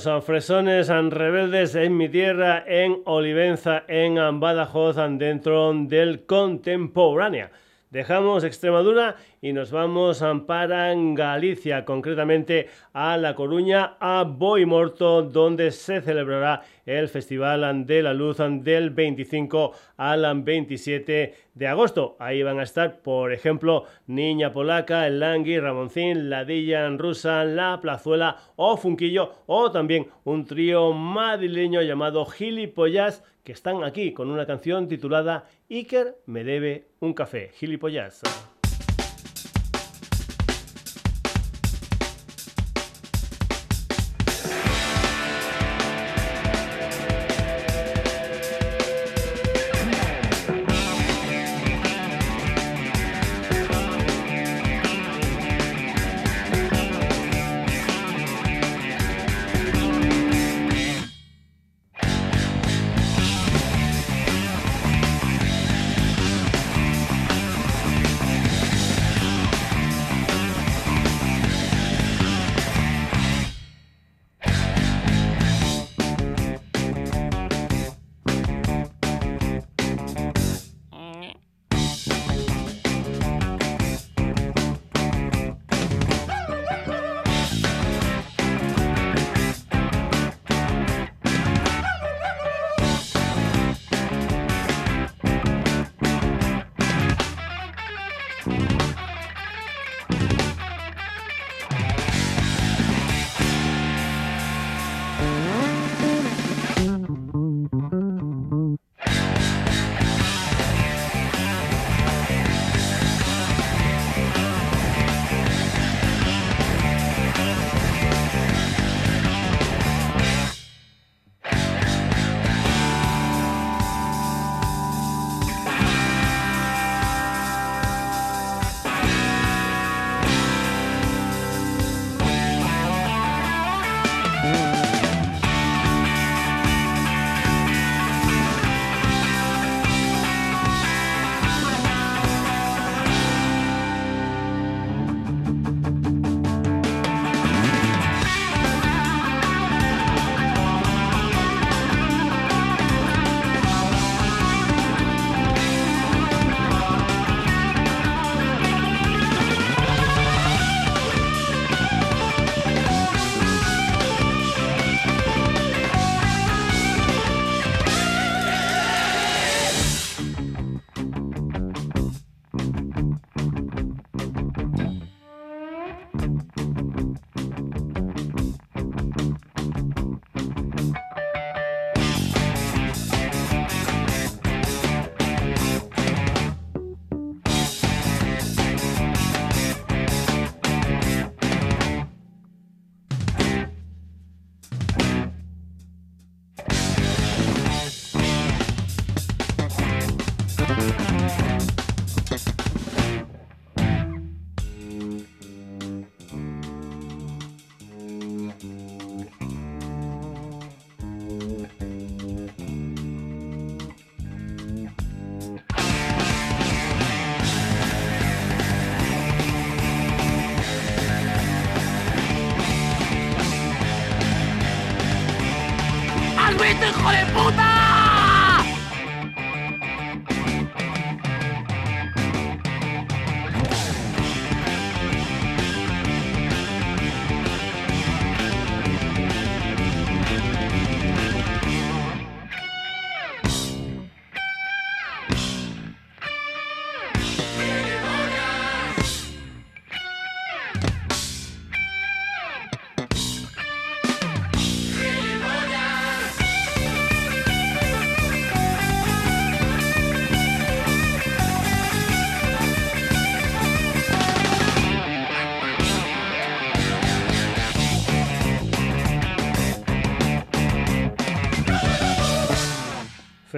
Los 0.04 0.24
fresones 0.24 0.86
rebeldes 0.88 1.74
en 1.74 1.96
mi 1.96 2.08
tierra, 2.08 2.62
en 2.64 3.02
Olivenza, 3.04 3.82
en 3.88 4.38
Badajoz, 4.38 4.94
dentro 5.18 5.74
del 5.74 6.24
Contemporánea. 6.24 7.50
Dejamos 7.90 8.44
Extremadura 8.44 9.16
y 9.40 9.52
nos 9.52 9.70
vamos 9.70 10.22
para 10.46 10.94
Galicia, 10.94 11.84
concretamente 11.84 12.68
a 12.92 13.16
La 13.16 13.34
Coruña, 13.34 13.96
a 14.00 14.24
Boimorto, 14.24 15.22
donde 15.22 15.70
se 15.70 16.00
celebrará 16.00 16.62
el 16.86 17.08
Festival 17.08 17.86
de 17.86 18.02
la 18.02 18.14
Luz 18.14 18.38
del 18.38 18.90
25 18.90 19.72
al 19.96 20.42
27 20.42 21.34
de 21.54 21.66
agosto. 21.66 22.16
Ahí 22.18 22.42
van 22.42 22.58
a 22.60 22.64
estar, 22.64 23.00
por 23.00 23.32
ejemplo, 23.32 23.84
Niña 24.06 24.52
Polaca, 24.52 25.06
El 25.06 25.20
Langui, 25.20 25.58
Ramoncín, 25.58 26.30
Ladilla 26.30 26.88
Rusa, 26.88 27.44
La 27.44 27.80
Plazuela 27.80 28.36
o 28.56 28.76
Funquillo, 28.76 29.32
o 29.46 29.70
también 29.70 30.08
un 30.24 30.44
trío 30.44 30.92
madrileño 30.92 31.82
llamado 31.82 32.26
Gilipollas 32.26 33.22
que 33.44 33.52
están 33.52 33.82
aquí 33.82 34.12
con 34.12 34.30
una 34.30 34.44
canción 34.44 34.88
titulada 34.88 35.46
Iker 35.70 36.16
me 36.26 36.44
debe 36.44 36.88
un 37.00 37.14
café. 37.14 37.50
Gilipollas. 37.54 38.20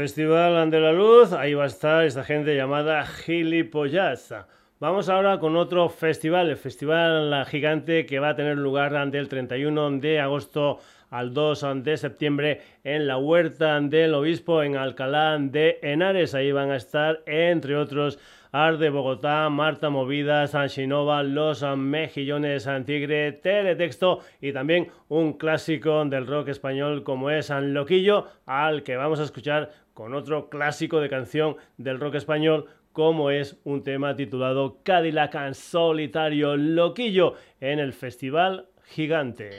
Festival 0.00 0.70
de 0.70 0.80
la 0.80 0.92
Luz, 0.92 1.34
ahí 1.34 1.52
va 1.52 1.64
a 1.64 1.66
estar 1.66 2.06
esta 2.06 2.24
gente 2.24 2.56
llamada 2.56 3.04
Gilipollas. 3.04 4.34
Vamos 4.78 5.10
ahora 5.10 5.38
con 5.38 5.56
otro 5.56 5.90
festival, 5.90 6.48
el 6.48 6.56
Festival 6.56 7.44
Gigante 7.44 8.06
que 8.06 8.18
va 8.18 8.30
a 8.30 8.34
tener 8.34 8.56
lugar 8.56 9.10
del 9.10 9.28
31 9.28 9.98
de 9.98 10.18
agosto 10.18 10.78
al 11.10 11.34
2 11.34 11.84
de 11.84 11.98
septiembre 11.98 12.62
en 12.82 13.06
la 13.06 13.18
Huerta 13.18 13.78
del 13.78 14.14
Obispo 14.14 14.62
en 14.62 14.78
Alcalá 14.78 15.36
de 15.38 15.78
Henares. 15.82 16.34
Ahí 16.34 16.50
van 16.50 16.70
a 16.70 16.76
estar, 16.76 17.20
entre 17.26 17.76
otros, 17.76 18.18
Ar 18.52 18.78
de 18.78 18.90
Bogotá, 18.90 19.48
Marta 19.48 19.90
Movida, 19.90 20.46
Sanchinova, 20.46 21.22
Los 21.22 21.62
Mejillones, 21.76 22.66
Antigre, 22.66 23.32
Teletexto 23.32 24.20
y 24.40 24.52
también 24.52 24.88
un 25.08 25.34
clásico 25.34 26.04
del 26.06 26.26
rock 26.26 26.48
español 26.48 27.04
como 27.04 27.30
es 27.30 27.46
San 27.46 27.74
Loquillo, 27.74 28.26
al 28.46 28.82
que 28.82 28.96
vamos 28.96 29.20
a 29.20 29.24
escuchar 29.24 29.70
con 30.00 30.14
otro 30.14 30.48
clásico 30.48 30.98
de 30.98 31.10
canción 31.10 31.58
del 31.76 32.00
rock 32.00 32.14
español 32.14 32.64
como 32.94 33.30
es 33.30 33.58
un 33.64 33.84
tema 33.84 34.16
titulado 34.16 34.78
Cadillac 34.82 35.52
Solitario 35.52 36.56
Loquillo 36.56 37.34
en 37.60 37.80
el 37.80 37.92
Festival 37.92 38.70
Gigante. 38.82 39.50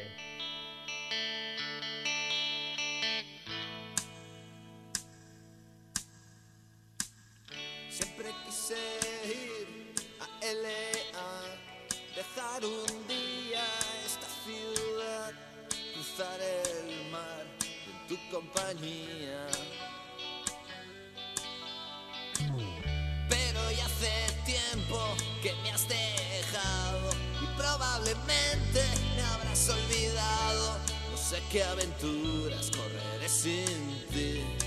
Siempre 7.90 8.30
quise 8.44 8.74
ir 9.24 9.94
a 10.22 10.26
LA, 10.44 12.16
dejar 12.16 12.66
un 12.66 13.08
día 13.08 13.64
esta 14.04 14.26
ciudad, 14.26 15.34
cruzar 15.94 16.40
el 16.42 17.12
mar 17.12 17.46
en 17.62 18.08
tu 18.08 18.18
compañía. 18.36 19.20
Sé 31.32 31.41
qué 31.49 31.64
aventuras 31.64 32.70
correré 32.72 33.30
sin 33.30 34.06
ti. 34.12 34.61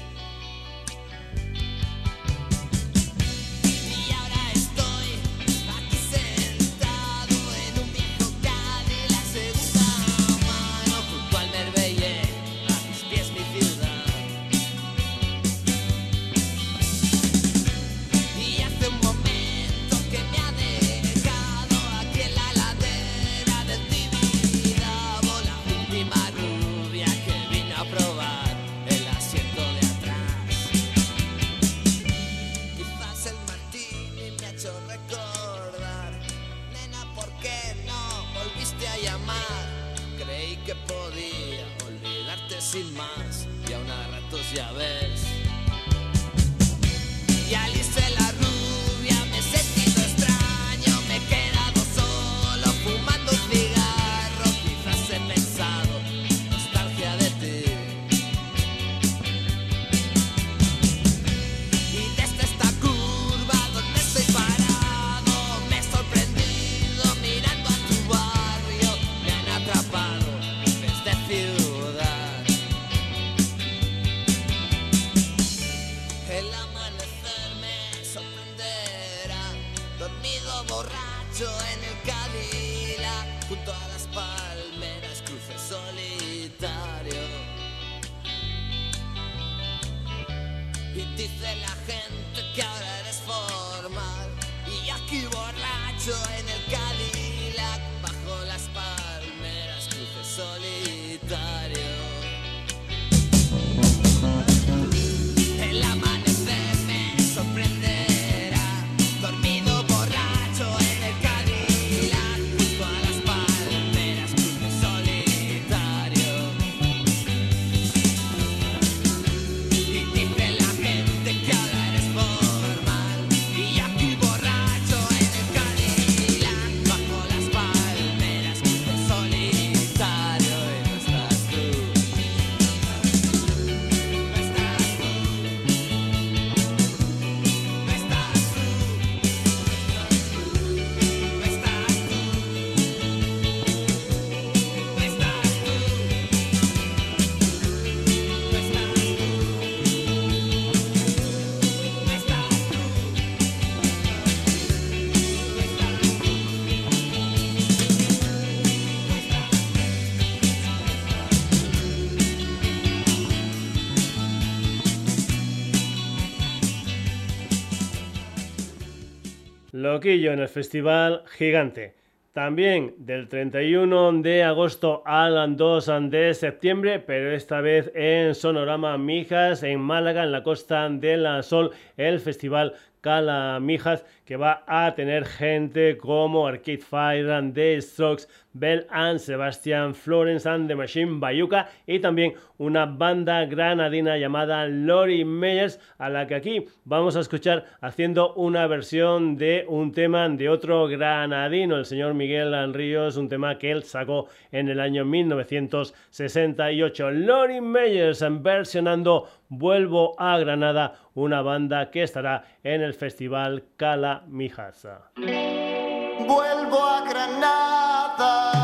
Loquillo 169.85 170.33
en 170.33 170.39
el 170.39 170.49
Festival 170.49 171.25
Gigante. 171.27 171.93
También 172.33 172.95
del 172.97 173.29
31 173.29 174.23
de 174.23 174.43
agosto 174.43 175.03
al 175.05 175.57
2 175.57 175.91
de 176.09 176.33
septiembre, 176.33 177.01
pero 177.01 177.31
esta 177.31 177.61
vez 177.61 177.93
en 177.95 178.35
Sonorama 178.35 178.97
Mijas, 178.97 179.63
en 179.63 179.81
Málaga, 179.81 180.25
en 180.25 180.33
la 180.33 180.43
Costa 180.43 180.89
del 180.89 181.43
Sol, 181.43 181.73
el 181.99 182.19
Festival 182.19 182.73
Calamijas, 183.03 184.07
que 184.25 184.37
va 184.37 184.65
a 184.67 184.95
tener 184.95 185.27
gente 185.27 185.99
como 185.99 186.47
Arcade 186.47 186.79
Fire, 186.79 187.31
and 187.31 187.55
The 187.55 187.83
Strokes, 187.83 188.27
Bell 188.55 188.87
and 188.89 189.21
Sebastian, 189.21 189.95
Florence 189.95 190.49
and 190.49 190.69
the 190.69 190.75
Machine 190.75 191.21
Bayuca 191.21 191.69
y 191.87 191.99
también 191.99 192.35
una 192.57 192.87
banda 192.87 193.45
granadina 193.45 194.17
llamada 194.17 194.67
Lori 194.67 195.25
Meyers, 195.25 195.81
a 195.99 196.09
la 196.09 196.27
que 196.27 196.37
aquí 196.37 196.65
vamos 196.85 197.17
a 197.17 197.21
escuchar 197.21 197.65
haciendo 197.81 198.33
una 198.35 198.67
versión 198.67 199.37
de 199.37 199.67
un 199.69 199.93
tema 199.93 200.29
de 200.29 200.49
otro 200.49 200.87
granadino, 200.87 201.77
el 201.77 201.85
señor 201.85 202.15
Miguel 202.15 202.73
Ríos, 202.73 203.17
un 203.17 203.29
tema 203.29 203.59
que 203.59 203.73
él 203.73 203.83
sacó 203.83 204.29
en 204.53 204.69
el 204.69 204.81
año 204.81 205.05
1968. 205.05 207.11
Lori 207.11 207.61
Meyers 207.61 208.25
versionando 208.43 209.29
Vuelvo 209.49 210.15
a 210.19 210.39
Granada, 210.39 210.95
una 211.15 211.43
banda 211.43 211.91
que 211.91 212.03
estará 212.03 212.45
en 212.63 212.83
el 212.83 212.95
festival 212.95 213.65
Cala 213.77 214.25
Mijasa. 214.27 215.11
Vuelvo 215.17 216.83
a 216.83 217.05
Granada. 217.09 217.84
Maranatha. 218.17 218.64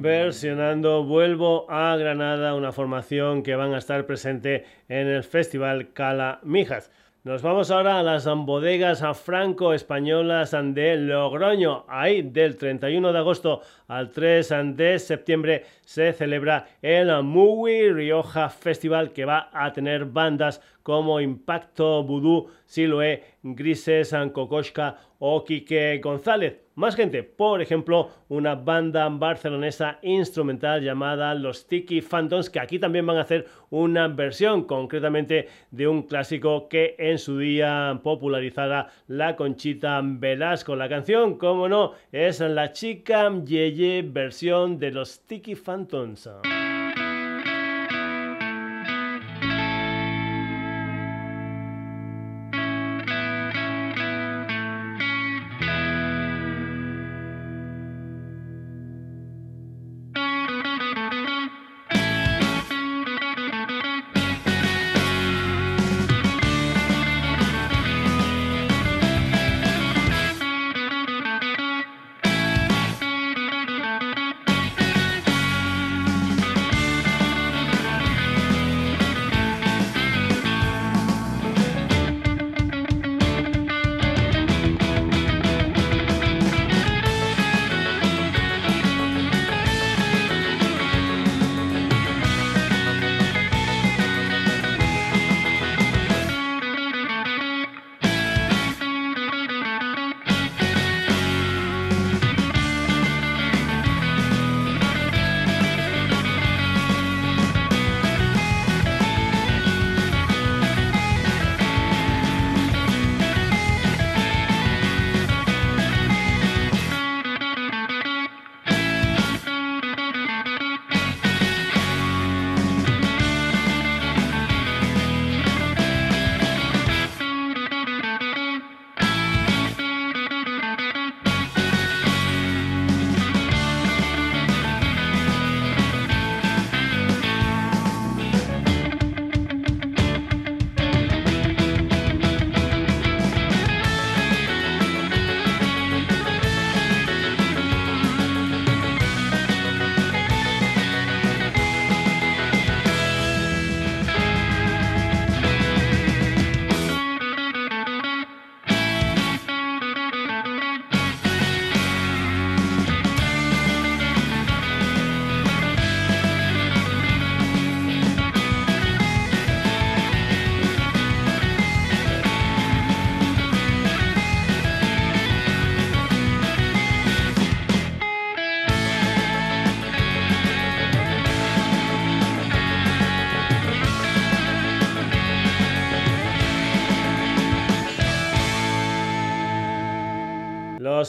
Versionando 0.00 1.04
Vuelvo 1.04 1.70
a 1.70 1.96
Granada, 1.96 2.54
una 2.54 2.72
formación 2.72 3.44
que 3.44 3.54
van 3.54 3.74
a 3.74 3.78
estar 3.78 4.04
presente 4.04 4.64
en 4.88 5.06
el 5.06 5.22
Festival 5.22 5.92
Cala 5.92 6.40
Mijas. 6.42 6.90
Nos 7.22 7.42
vamos 7.42 7.70
ahora 7.70 7.98
a 7.98 8.02
las 8.02 8.24
bodegas 8.26 9.02
franco-españolas 9.20 10.50
de 10.52 10.96
Logroño. 10.96 11.84
Ahí 11.88 12.22
del 12.22 12.56
31 12.56 13.12
de 13.12 13.18
agosto 13.18 13.62
al 13.86 14.10
3 14.10 14.54
de 14.74 14.98
septiembre 14.98 15.64
se 15.84 16.12
celebra 16.12 16.66
el 16.82 17.22
Muy 17.22 17.92
Rioja 17.92 18.48
Festival 18.48 19.12
que 19.12 19.24
va 19.24 19.48
a 19.52 19.72
tener 19.72 20.06
bandas 20.06 20.60
como 20.82 21.20
Impacto 21.20 22.02
Voodoo, 22.04 22.48
Siloé, 22.64 23.24
Grises, 23.42 24.14
Kokoschka 24.32 24.96
o 25.18 25.44
Quique 25.44 26.00
González. 26.02 26.66
Más 26.76 26.94
gente, 26.94 27.22
por 27.22 27.62
ejemplo, 27.62 28.10
una 28.28 28.54
banda 28.54 29.08
barcelonesa 29.08 29.98
instrumental 30.02 30.82
llamada 30.82 31.34
Los 31.34 31.66
Tiki 31.66 32.02
Phantoms, 32.02 32.50
que 32.50 32.60
aquí 32.60 32.78
también 32.78 33.06
van 33.06 33.16
a 33.16 33.22
hacer 33.22 33.46
una 33.70 34.08
versión 34.08 34.64
concretamente 34.64 35.48
de 35.70 35.88
un 35.88 36.02
clásico 36.02 36.68
que 36.68 36.94
en 36.98 37.18
su 37.18 37.38
día 37.38 37.98
popularizara 38.02 38.90
la 39.06 39.36
Conchita 39.36 40.02
Velasco. 40.04 40.76
La 40.76 40.90
canción, 40.90 41.38
como 41.38 41.66
no, 41.66 41.92
es 42.12 42.40
La 42.40 42.72
Chica 42.72 43.32
Yeye 43.42 44.02
versión 44.02 44.78
de 44.78 44.90
Los 44.90 45.20
Tiki 45.20 45.54
Phantoms. 45.54 46.28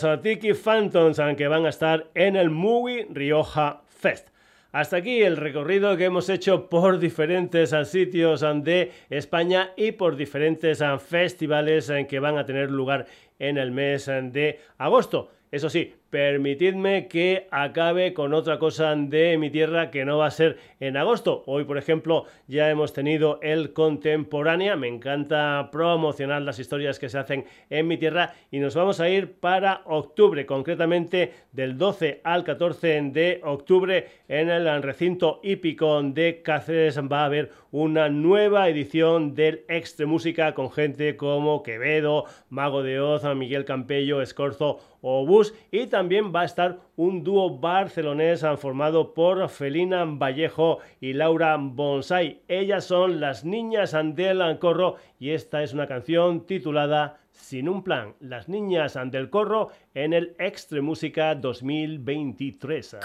Los 0.03 0.21
Tiki 0.21 0.53
Phantoms, 0.53 1.19
que 1.37 1.47
van 1.47 1.65
a 1.65 1.69
estar 1.69 2.07
en 2.13 2.35
el 2.35 2.49
Movie 2.49 3.07
Rioja 3.09 3.81
Fest. 3.87 4.29
Hasta 4.71 4.97
aquí 4.97 5.21
el 5.23 5.37
recorrido 5.37 5.95
que 5.97 6.05
hemos 6.05 6.29
hecho 6.29 6.69
por 6.69 6.99
diferentes 6.99 7.73
sitios 7.85 8.45
de 8.63 8.91
España 9.09 9.71
y 9.75 9.93
por 9.93 10.15
diferentes 10.15 10.83
festivales 10.99 11.91
que 12.07 12.19
van 12.19 12.37
a 12.37 12.45
tener 12.45 12.69
lugar 12.69 13.07
en 13.39 13.57
el 13.57 13.71
mes 13.71 14.05
de 14.05 14.59
agosto. 14.77 15.31
Eso 15.51 15.69
sí, 15.69 15.95
permitidme 16.09 17.07
que 17.07 17.47
acabe 17.51 18.13
con 18.13 18.34
otra 18.34 18.59
cosa 18.59 18.95
de 18.95 19.38
mi 19.38 19.49
tierra 19.49 19.91
que 19.91 20.05
no 20.05 20.17
va 20.17 20.27
a 20.27 20.31
ser 20.31 20.57
en 20.79 20.97
agosto. 20.97 21.43
Hoy, 21.45 21.65
por 21.65 21.77
ejemplo, 21.77 22.25
ya 22.47 22.69
hemos 22.69 22.93
tenido 22.93 23.39
el 23.41 23.73
contemporánea. 23.73 24.75
Me 24.75 24.88
encanta 24.88 25.69
promocionar 25.71 26.41
las 26.41 26.59
historias 26.59 26.99
que 26.99 27.09
se 27.09 27.17
hacen 27.17 27.45
en 27.69 27.88
mi 27.88 27.97
tierra 27.97 28.34
y 28.51 28.59
nos 28.59 28.75
vamos 28.75 28.99
a 28.99 29.09
ir 29.09 29.34
para 29.39 29.81
octubre, 29.85 30.45
concretamente 30.45 31.34
del 31.51 31.77
12 31.77 32.21
al 32.23 32.43
14 32.43 33.01
de 33.11 33.41
octubre 33.43 34.07
en 34.27 34.49
el 34.49 34.84
recinto 34.84 35.39
hípico 35.43 36.01
de 36.01 36.41
Cáceres 36.43 36.97
va 36.99 37.21
a 37.21 37.25
haber 37.25 37.51
una 37.71 38.09
nueva 38.09 38.69
edición 38.69 39.35
del 39.35 39.63
Extre 39.67 40.05
Música 40.05 40.53
con 40.53 40.71
gente 40.71 41.17
como 41.17 41.63
Quevedo, 41.63 42.25
Mago 42.49 42.84
de 42.84 42.99
Oz, 42.99 43.23
Miguel 43.35 43.65
Campello, 43.65 44.21
Escorzo 44.21 44.79
o 45.01 45.25
Bus 45.25 45.53
y 45.71 45.88
también 45.88 45.96
va 45.97 46.41
a 46.41 46.45
estar 46.45 46.79
un 46.95 47.23
dúo 47.23 47.57
barcelonés 47.57 48.45
formado 48.57 49.13
por 49.15 49.49
Felina 49.49 50.05
Vallejo 50.05 50.79
y 51.01 51.13
Laura 51.13 51.57
Bonsai. 51.59 52.41
Ellas 52.47 52.85
son 52.85 53.19
las 53.19 53.43
niñas 53.43 53.95
del 54.13 54.59
Corro 54.59 54.95
y 55.19 55.31
esta 55.31 55.63
es 55.63 55.73
una 55.73 55.87
canción 55.87 56.45
titulada 56.45 57.19
Sin 57.31 57.67
un 57.67 57.83
plan. 57.83 58.13
Las 58.19 58.47
niñas 58.47 58.97
del 59.11 59.29
Corro 59.29 59.69
en 59.95 60.13
el 60.13 60.35
Extre 60.37 60.81
Música 60.81 61.33
2023. 61.33 62.97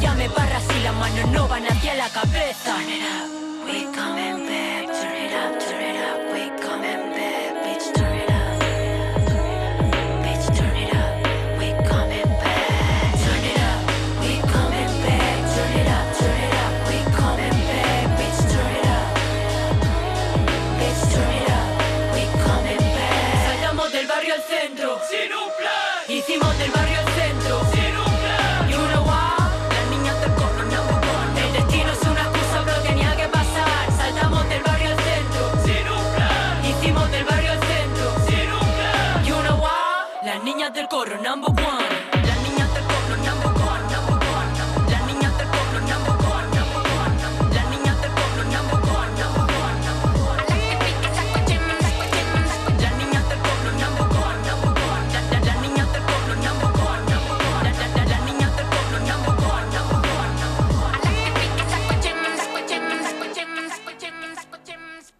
llame 0.00 0.28
barras 0.28 0.64
y 0.76 0.82
la 0.82 0.92
mano 0.92 1.26
no 1.32 1.48
van 1.48 1.66
hacia 1.66 1.94
la 1.94 2.08
cabeza. 2.08 2.76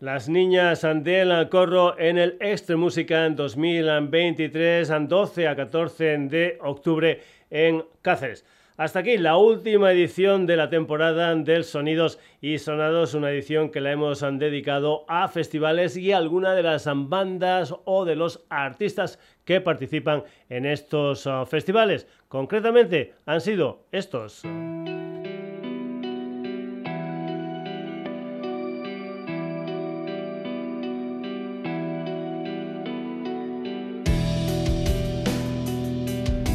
Las 0.09 0.27
niñas 0.27 0.87
del 1.03 1.51
corro 1.51 1.99
en 1.99 2.17
el 2.17 2.39
Extre 2.41 2.77
Música 2.77 3.29
2023, 3.29 4.91
12 5.07 5.49
a 5.49 5.55
14 5.55 6.05
de 6.31 6.59
octubre 6.63 7.21
en 7.51 7.85
Cáceres. 8.01 8.47
Hasta 8.79 9.01
aquí 9.01 9.19
la 9.19 9.37
última 9.37 9.93
edición 9.93 10.47
de 10.47 10.57
la 10.57 10.71
temporada 10.71 11.35
del 11.35 11.63
Sonidos 11.63 12.19
y 12.41 12.57
Sonados, 12.57 13.13
una 13.13 13.31
edición 13.31 13.69
que 13.69 13.83
la 13.83 13.93
hemos 13.93 14.25
dedicado 14.39 15.05
a 15.09 15.29
festivales 15.29 15.95
y 15.99 16.13
a 16.13 16.17
alguna 16.17 16.55
de 16.55 16.63
las 16.63 16.89
bandas 16.91 17.75
o 17.85 18.07
de 18.07 18.17
los 18.17 18.47
artistas 18.49 19.19
que 19.45 19.61
participan 19.61 20.25
en 20.49 20.65
estos 20.65 21.27
ah, 21.27 21.45
festivales. 21.45 22.07
Concretamente 22.29 23.13
han 23.27 23.43
sido 23.43 23.85
estos. 23.93 24.43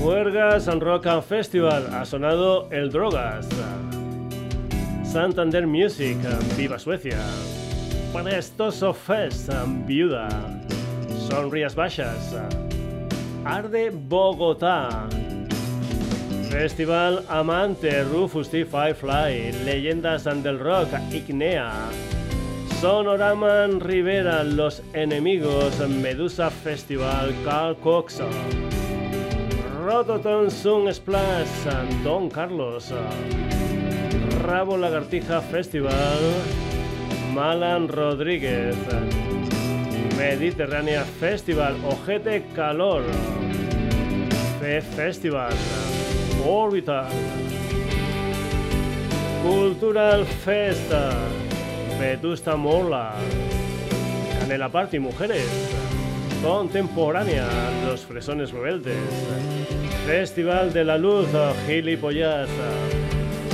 Juergas 0.03 0.67
Rock 0.81 1.05
and 1.07 1.23
Festival 1.23 1.87
ha 1.93 2.03
sonado 2.03 2.67
el 2.71 2.91
Drogas. 2.91 3.47
Santander 5.05 5.65
Music, 5.65 6.17
Viva 6.57 6.77
Suecia. 6.77 7.19
Prestoso 8.11 8.93
Fest, 8.93 9.49
Viuda. 9.85 10.27
Sonrías 11.29 11.73
Baixas. 11.73 12.35
Arde 13.45 13.91
Bogotá. 13.91 15.07
Festival 16.49 17.23
Amante, 17.29 18.03
Rufus 18.03 18.49
T. 18.49 18.65
Firefly, 18.65 19.53
Leyendas 19.63 20.25
del 20.25 20.59
Rock, 20.59 20.89
Ignea. 21.13 21.71
Sonoraman 22.81 23.79
Rivera, 23.79 24.43
Los 24.43 24.83
Enemigos, 24.93 25.79
Medusa 25.87 26.49
Festival, 26.49 27.33
Carl 27.45 27.77
Cox. 27.77 28.21
Rototon 29.83 30.49
Sun 30.49 30.93
Splash, 30.93 31.65
Don 32.05 32.29
Carlos. 32.29 32.93
Rabo 34.45 34.77
Lagartija 34.77 35.41
Festival, 35.41 36.21
Malan 37.33 37.89
Rodríguez, 37.89 38.77
Mediterránea 40.17 41.03
Festival, 41.03 41.75
Ojete 41.83 42.45
Calor, 42.55 43.03
Fe 44.61 44.81
Festival, 44.81 45.51
Orbital, 46.45 47.09
Cultural 49.43 50.25
Festa, 50.25 51.11
Vetusta 51.99 52.55
Mola, 52.55 53.13
Canela 54.39 54.69
Party 54.69 54.99
Mujeres, 54.99 55.82
Contemporánea, 56.43 57.47
Los 57.85 58.01
Fresones 58.01 58.51
Rebeldes, 58.51 58.97
Festival 60.05 60.73
de 60.73 60.83
la 60.83 60.97
Luz, 60.97 61.27
Gilipollas, 61.65 62.49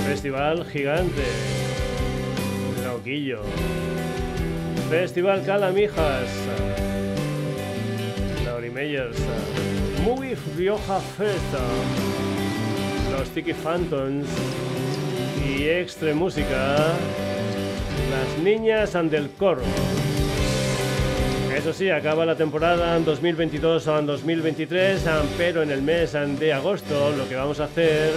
Festival 0.06 0.66
Gigante, 0.66 1.24
Loquillo, 2.84 3.42
Festival 4.90 5.46
Calamijas, 5.46 6.28
Laurie 8.44 8.72
Meyers, 8.72 9.18
Movie 10.04 10.36
Rioja 10.58 11.00
Festa, 11.00 11.60
Los 13.12 13.30
Tiki 13.30 13.54
Phantoms. 13.54 14.28
Y 15.46 15.68
Extre 15.68 16.14
Música, 16.14 16.76
Las 18.12 18.44
Niñas 18.44 18.96
and 18.96 19.10
del 19.10 19.30
Coro. 19.32 19.64
Eso 21.56 21.74
sí, 21.74 21.90
acaba 21.90 22.26
la 22.26 22.36
temporada 22.36 22.96
en 22.96 23.06
2022-2023, 23.06 25.00
pero 25.38 25.64
en 25.64 25.72
el 25.72 25.82
mes 25.82 26.14
de 26.14 26.54
agosto 26.54 27.12
lo 27.18 27.28
que 27.28 27.36
vamos 27.36 27.60
a 27.60 27.66
hacer 27.66 28.12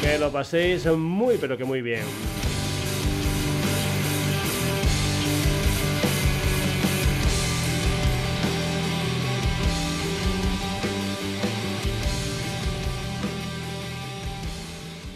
Que 0.00 0.18
lo 0.18 0.30
paséis 0.30 0.86
muy 0.86 1.36
pero 1.38 1.56
que 1.56 1.64
muy 1.64 1.82
bien. 1.82 2.04